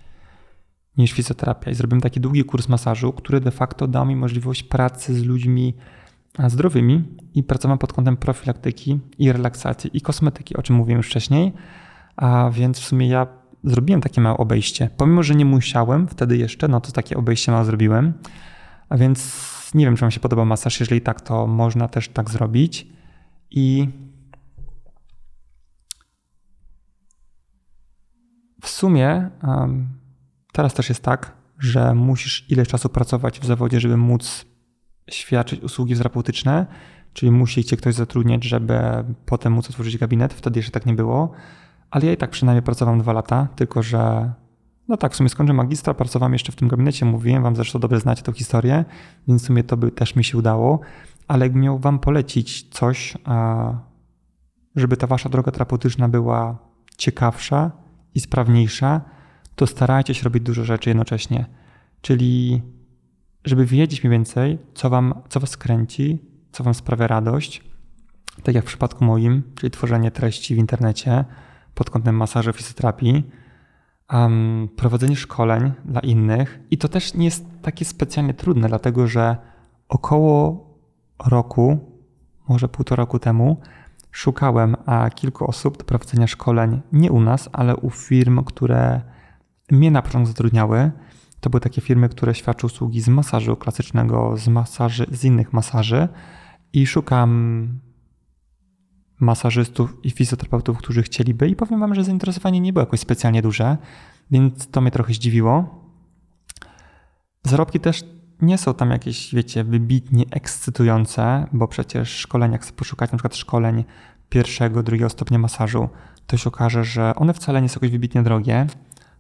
[0.97, 1.71] niż fizjoterapia.
[1.71, 5.75] I zrobiłem taki długi kurs masażu, który de facto dał mi możliwość pracy z ludźmi
[6.47, 7.05] zdrowymi
[7.35, 11.53] i pracowałem pod kątem profilaktyki i relaksacji i kosmetyki, o czym mówiłem już wcześniej.
[12.17, 13.27] A więc w sumie ja
[13.65, 14.91] zrobiłem takie małe obejście.
[14.97, 18.13] Pomimo, że nie musiałem wtedy jeszcze, no to takie obejście małe zrobiłem.
[18.89, 19.43] A więc
[19.75, 20.81] nie wiem, czy Wam się podoba masaż.
[20.81, 22.87] Jeżeli tak, to można też tak zrobić.
[23.51, 23.89] I
[28.63, 29.89] w sumie um,
[30.53, 34.47] teraz też jest tak, że musisz ileś czasu pracować w zawodzie, żeby móc
[35.11, 36.67] świadczyć usługi terapeutyczne,
[37.13, 38.81] czyli musi cię ktoś zatrudniać, żeby
[39.27, 40.35] potem móc otworzyć gabinet.
[40.35, 41.33] Wtedy jeszcze tak nie było.
[41.91, 44.33] Ale ja i tak przynajmniej pracowałem dwa lata, tylko że
[44.89, 48.01] no tak, w sumie skończę magistra, pracowałem jeszcze w tym gabinecie, mówiłem wam zresztą dobrze
[48.01, 48.85] znacie tę historię,
[49.29, 50.81] więc w sumie to by też mi się udało.
[51.29, 53.19] Ale jakbym miał wam polecić coś,
[54.77, 56.59] żeby ta wasza droga terapeutyczna była
[56.97, 57.82] ciekawsza,
[58.15, 59.01] i sprawniejsza,
[59.57, 61.47] to starajcie się robić dużo rzeczy jednocześnie.
[62.01, 62.63] Czyli,
[63.45, 66.19] żeby wiedzieć mniej więcej, co, wam, co was kręci,
[66.53, 67.63] co wam sprawia radość,
[68.43, 71.25] tak jak w przypadku moim, czyli tworzenie treści w internecie
[71.75, 73.31] pod kątem masażu, fizjoterapii,
[74.13, 76.61] um, prowadzenie szkoleń dla innych.
[76.71, 79.37] I to też nie jest takie specjalnie trudne, dlatego że
[79.89, 80.67] około
[81.27, 81.79] roku,
[82.49, 83.61] może półtora roku temu,
[84.13, 89.01] Szukałem a kilku osób do prowadzenia szkoleń nie u nas, ale u firm, które
[89.71, 90.91] mnie na początku zatrudniały.
[91.41, 96.09] To były takie firmy, które świadczą usługi z masażu klasycznego, z masaży, z innych masaży
[96.73, 97.81] i szukam
[99.21, 103.77] masażystów i fizjoterapeutów, którzy chcieliby i powiem wam, że zainteresowanie nie było jakoś specjalnie duże,
[104.31, 105.83] więc to mnie trochę zdziwiło.
[107.45, 108.05] Zarobki też
[108.43, 113.85] nie są tam jakieś, wiecie, wybitnie ekscytujące, bo przecież szkolenia, jak poszukać na przykład szkoleń
[114.29, 115.89] pierwszego, drugiego stopnia masażu,
[116.27, 118.67] to się okaże, że one wcale nie są jakoś wybitnie drogie,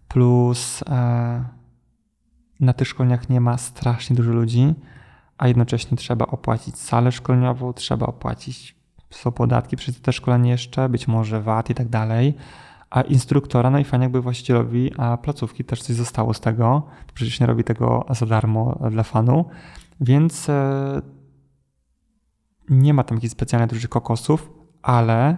[0.08, 1.44] plus e,
[2.60, 4.74] na tych szkoleniach nie ma strasznie dużo ludzi,
[5.38, 8.76] a jednocześnie trzeba opłacić salę szkoleniową, trzeba opłacić
[9.10, 12.34] są podatki przez te szkolenie jeszcze, być może VAT i tak dalej.
[12.92, 16.82] A instruktora, no i fajnie jakby właścicielowi a placówki też coś zostało z tego.
[17.14, 19.44] Przecież nie robi tego za darmo dla fanu.
[20.00, 21.02] Więc e,
[22.68, 25.36] nie ma tam jakichś specjalnie dużych kokosów, ale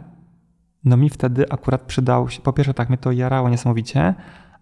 [0.84, 4.14] no mi wtedy akurat przydało się, po pierwsze tak mnie to jarało niesamowicie,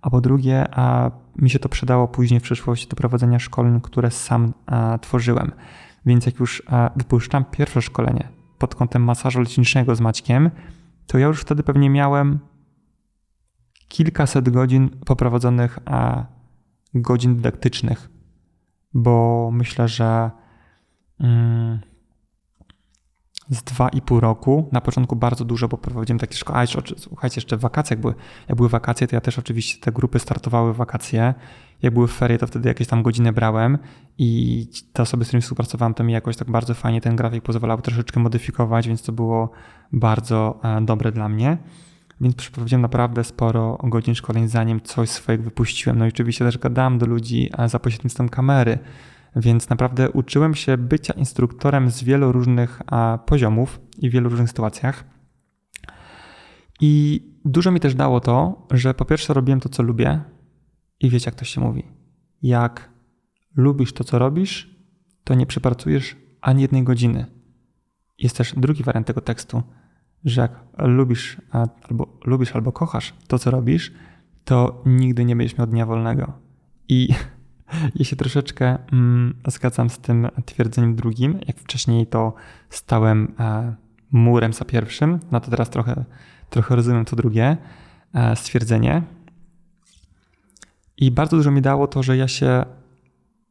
[0.03, 4.11] a po drugie a mi się to przydało później w przyszłości do prowadzenia szkoleń, które
[4.11, 5.53] sam a, tworzyłem.
[6.07, 8.29] Więc jak już a, wypuszczam pierwsze szkolenie
[8.59, 10.51] pod kątem masażu leczniczego z Maćkiem,
[11.07, 12.39] to ja już wtedy pewnie miałem
[13.93, 16.27] kilkaset godzin poprowadzonych a,
[16.95, 18.11] godzin dydaktycznych,
[18.95, 20.31] bo myślę, że
[21.21, 21.81] mm,
[23.51, 24.69] z dwa i pół roku.
[24.73, 26.59] Na początku bardzo dużo, bo prowadziłem takie szkoły.
[26.59, 28.15] A jeszcze, słuchajcie, jeszcze w wakacje, jak były,
[28.49, 31.35] jak były wakacje, to ja też oczywiście te grupy startowały w wakacje.
[31.83, 33.79] Jak były ferie, to wtedy jakieś tam godziny brałem
[34.19, 37.81] i te osoby, z którymi współpracowałem, to mi jakoś tak bardzo fajnie ten grafik pozwalał
[37.81, 39.51] troszeczkę modyfikować, więc to było
[39.93, 41.59] bardzo e, dobre dla mnie.
[42.23, 45.99] Więc przeprowadziłem naprawdę sporo godzin szkoleń, zanim coś swojego wypuściłem.
[45.99, 48.79] No i oczywiście też gadałem do ludzi za pośrednictwem kamery,
[49.37, 52.83] więc naprawdę uczyłem się bycia instruktorem z wielu różnych
[53.27, 55.05] poziomów i w wielu różnych sytuacjach.
[56.81, 60.21] I dużo mi też dało to, że po pierwsze robiłem to, co lubię,
[61.01, 61.85] i wiecie, jak to się mówi.
[62.43, 62.91] Jak
[63.57, 64.77] lubisz to, co robisz,
[65.25, 67.27] to nie przepracujesz ani jednej godziny.
[68.19, 69.63] Jest też drugi wariant tego tekstu,
[70.25, 73.93] że jak lubisz albo, lubisz albo kochasz to, co robisz,
[74.45, 76.33] to nigdy nie będziesz miał dnia wolnego.
[76.89, 77.09] I
[77.97, 81.39] ja się troszeczkę mm, zgadzam z tym twierdzeniem drugim.
[81.47, 82.35] Jak wcześniej to
[82.71, 83.75] stałem e,
[84.13, 86.05] murem za pierwszym, no to teraz trochę,
[86.51, 87.57] trochę rozumiem to drugie
[88.15, 89.03] e, stwierdzenie.
[90.97, 92.65] I bardzo dużo mi dało to, że ja się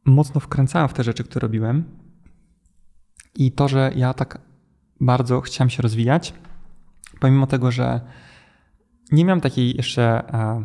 [0.04, 1.84] mocno wkręcałem w te rzeczy, które robiłem.
[3.34, 4.38] I to, że ja tak
[5.00, 6.34] bardzo chciałem się rozwijać,
[7.22, 8.00] pomimo tego, że
[9.12, 10.64] nie miałem takiej jeszcze e,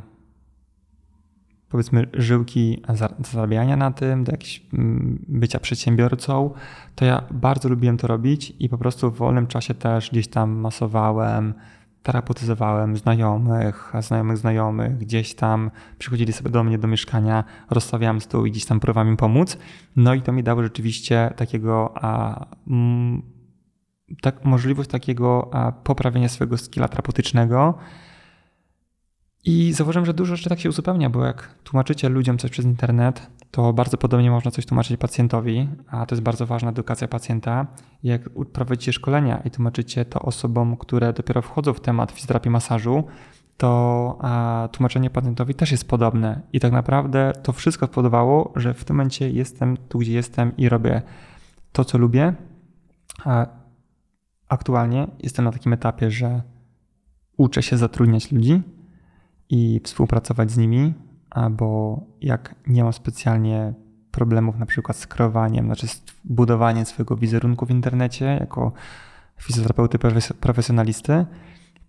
[1.70, 2.84] powiedzmy żyłki
[3.20, 6.54] zarabiania na tym, do jakiegoś mm, bycia przedsiębiorcą,
[6.96, 10.52] to ja bardzo lubiłem to robić i po prostu w wolnym czasie też gdzieś tam
[10.52, 11.54] masowałem,
[12.04, 18.52] terapeutyzowałem znajomych, znajomych znajomych, gdzieś tam przychodzili sobie do mnie do mieszkania, rozstawiałem stół i
[18.52, 19.58] gdzieś tam próbowałem im pomóc.
[19.96, 23.37] No i to mi dało rzeczywiście takiego a, m,
[24.22, 25.52] tak, możliwość takiego
[25.84, 27.78] poprawienia swojego skilla terapeutycznego,
[29.46, 33.30] i zauważyłem, że dużo rzeczy tak się uzupełnia, bo jak tłumaczycie ludziom coś przez internet,
[33.52, 37.68] to bardzo podobnie można coś tłumaczyć pacjentowi, a to jest bardzo ważna edukacja pacjenta.
[38.04, 43.04] Jak prowadzicie szkolenia i tłumaczycie to osobom, które dopiero wchodzą w temat fizjoterapii masażu,
[43.58, 44.20] to
[44.72, 46.42] tłumaczenie pacjentowi też jest podobne.
[46.54, 50.70] I tak naprawdę to wszystko spowodowało, że w tym momencie jestem tu, gdzie jestem i
[50.70, 51.02] robię
[51.72, 52.34] to, co lubię.
[54.50, 56.42] Aktualnie jestem na takim etapie, że
[57.38, 58.64] uczę się zatrudniać ludzi,
[59.50, 60.94] i współpracować z nimi,
[61.30, 63.74] albo jak nie mam specjalnie
[64.12, 68.72] problemów na przykład z kreowaniem, znaczy z budowaniem swojego wizerunku w internecie jako
[69.42, 69.98] fizjoterapeuty
[70.40, 71.26] profesjonalisty,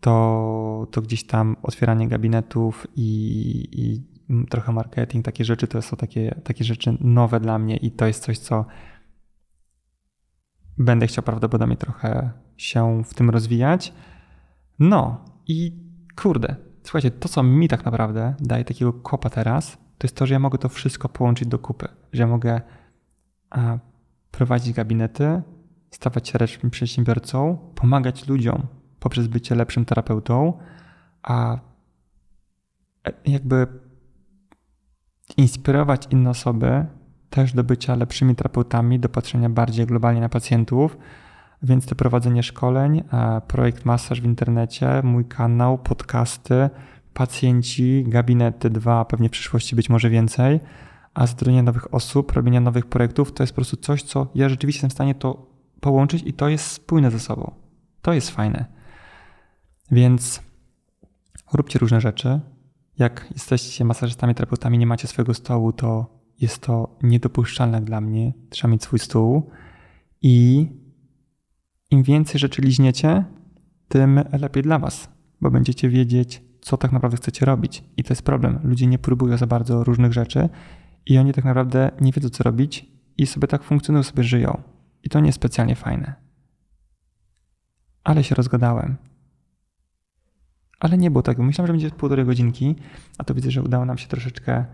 [0.01, 4.03] to, to gdzieś tam otwieranie gabinetów i, i
[4.47, 8.25] trochę marketing, takie rzeczy to są takie, takie rzeczy nowe dla mnie i to jest
[8.25, 8.65] coś, co
[10.79, 13.93] będę chciał prawdopodobnie trochę się w tym rozwijać.
[14.79, 15.73] No i
[16.17, 16.57] kurde,
[16.89, 20.39] Słuchajcie, to co mi tak naprawdę daje takiego kopa teraz, to jest to, że ja
[20.39, 21.89] mogę to wszystko połączyć do kupy.
[22.13, 22.61] Że ja mogę
[23.51, 23.79] a,
[24.31, 25.43] prowadzić gabinety,
[25.91, 28.67] stawać się lepszym przedsiębiorcą, pomagać ludziom
[29.01, 30.59] poprzez bycie lepszym terapeutą,
[31.23, 31.59] a
[33.05, 33.67] e, jakby
[35.37, 36.87] inspirować inne osoby
[37.31, 40.97] też do bycia lepszymi terapeutami, do patrzenia bardziej globalnie na pacjentów,
[41.63, 43.03] więc to prowadzenie szkoleń,
[43.49, 46.71] projekt masaż w internecie, mój kanał, podcasty,
[47.15, 50.61] pacjenci, gabinety dwa, pewnie w przyszłości być może więcej,
[51.15, 54.79] a zatrudnienie nowych osób, robienie nowych projektów to jest po prostu coś, co ja rzeczywiście
[54.79, 55.47] jestem w stanie to
[55.81, 57.55] połączyć i to jest spójne ze sobą.
[58.03, 58.65] To jest fajne.
[59.91, 60.43] Więc
[61.53, 62.41] róbcie różne rzeczy.
[62.99, 68.33] Jak jesteście masażystami, terapeutami, nie macie swojego stołu, to jest to niedopuszczalne dla mnie.
[68.51, 69.51] Trzeba mieć swój stół
[70.23, 70.67] i
[71.91, 73.25] im więcej rzeczy liźniecie,
[73.89, 75.09] tym lepiej dla Was,
[75.41, 77.85] bo będziecie wiedzieć, co tak naprawdę chcecie robić.
[77.97, 78.59] I to jest problem.
[78.65, 80.49] Ludzie nie próbują za bardzo różnych rzeczy
[81.07, 82.87] i oni tak naprawdę nie wiedzą, co robić
[83.19, 84.63] i sobie tak funkcjonują, sobie żyją.
[85.03, 86.15] I to nie jest specjalnie fajne.
[88.05, 88.97] Ale się rozgadałem.
[90.81, 91.39] Ale nie było tak.
[91.39, 92.77] Myślałem, że będzie półtorej godzinki,
[93.19, 94.65] a to widzę, że udało nam się troszeczkę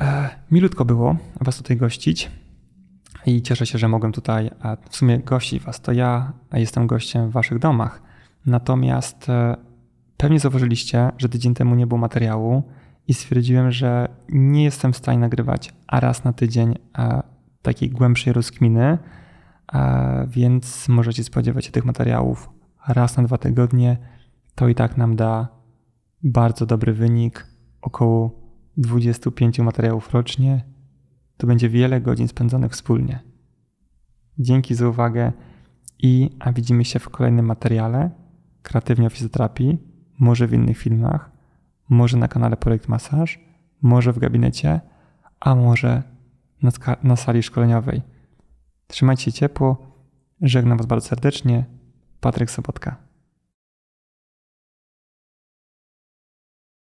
[0.51, 2.31] milutko było Was tutaj gościć
[3.25, 4.49] i cieszę się, że mogłem tutaj
[4.89, 5.81] w sumie gościć Was.
[5.81, 8.01] To ja jestem gościem w Waszych domach.
[8.45, 9.55] Natomiast e,
[10.17, 12.63] pewnie zauważyliście, że tydzień temu nie było materiału
[13.07, 17.23] i stwierdziłem, że nie jestem w stanie nagrywać a raz na tydzień e,
[17.61, 18.97] takiej głębszej rozkminy,
[20.27, 22.49] więc możecie spodziewać się tych materiałów
[22.87, 23.97] raz na dwa tygodnie.
[24.55, 25.47] To i tak nam da
[26.23, 27.47] bardzo dobry wynik,
[27.81, 28.31] około
[28.77, 30.63] 25 materiałów rocznie.
[31.37, 33.19] To będzie wiele godzin spędzonych wspólnie.
[34.39, 35.31] Dzięki za uwagę
[35.99, 38.11] i a widzimy się w kolejnym materiale
[38.61, 39.77] kreatywnie o fizjoterapii,
[40.19, 41.31] może w innych filmach,
[41.89, 43.39] może na kanale Projekt Masaż,
[43.81, 44.81] może w gabinecie,
[45.39, 46.03] a może
[46.61, 46.71] na,
[47.03, 48.01] na sali szkoleniowej.
[48.87, 49.93] Trzymajcie się ciepło.
[50.41, 51.65] Żegnam Was bardzo serdecznie.
[52.19, 53.02] Patryk Sobotka.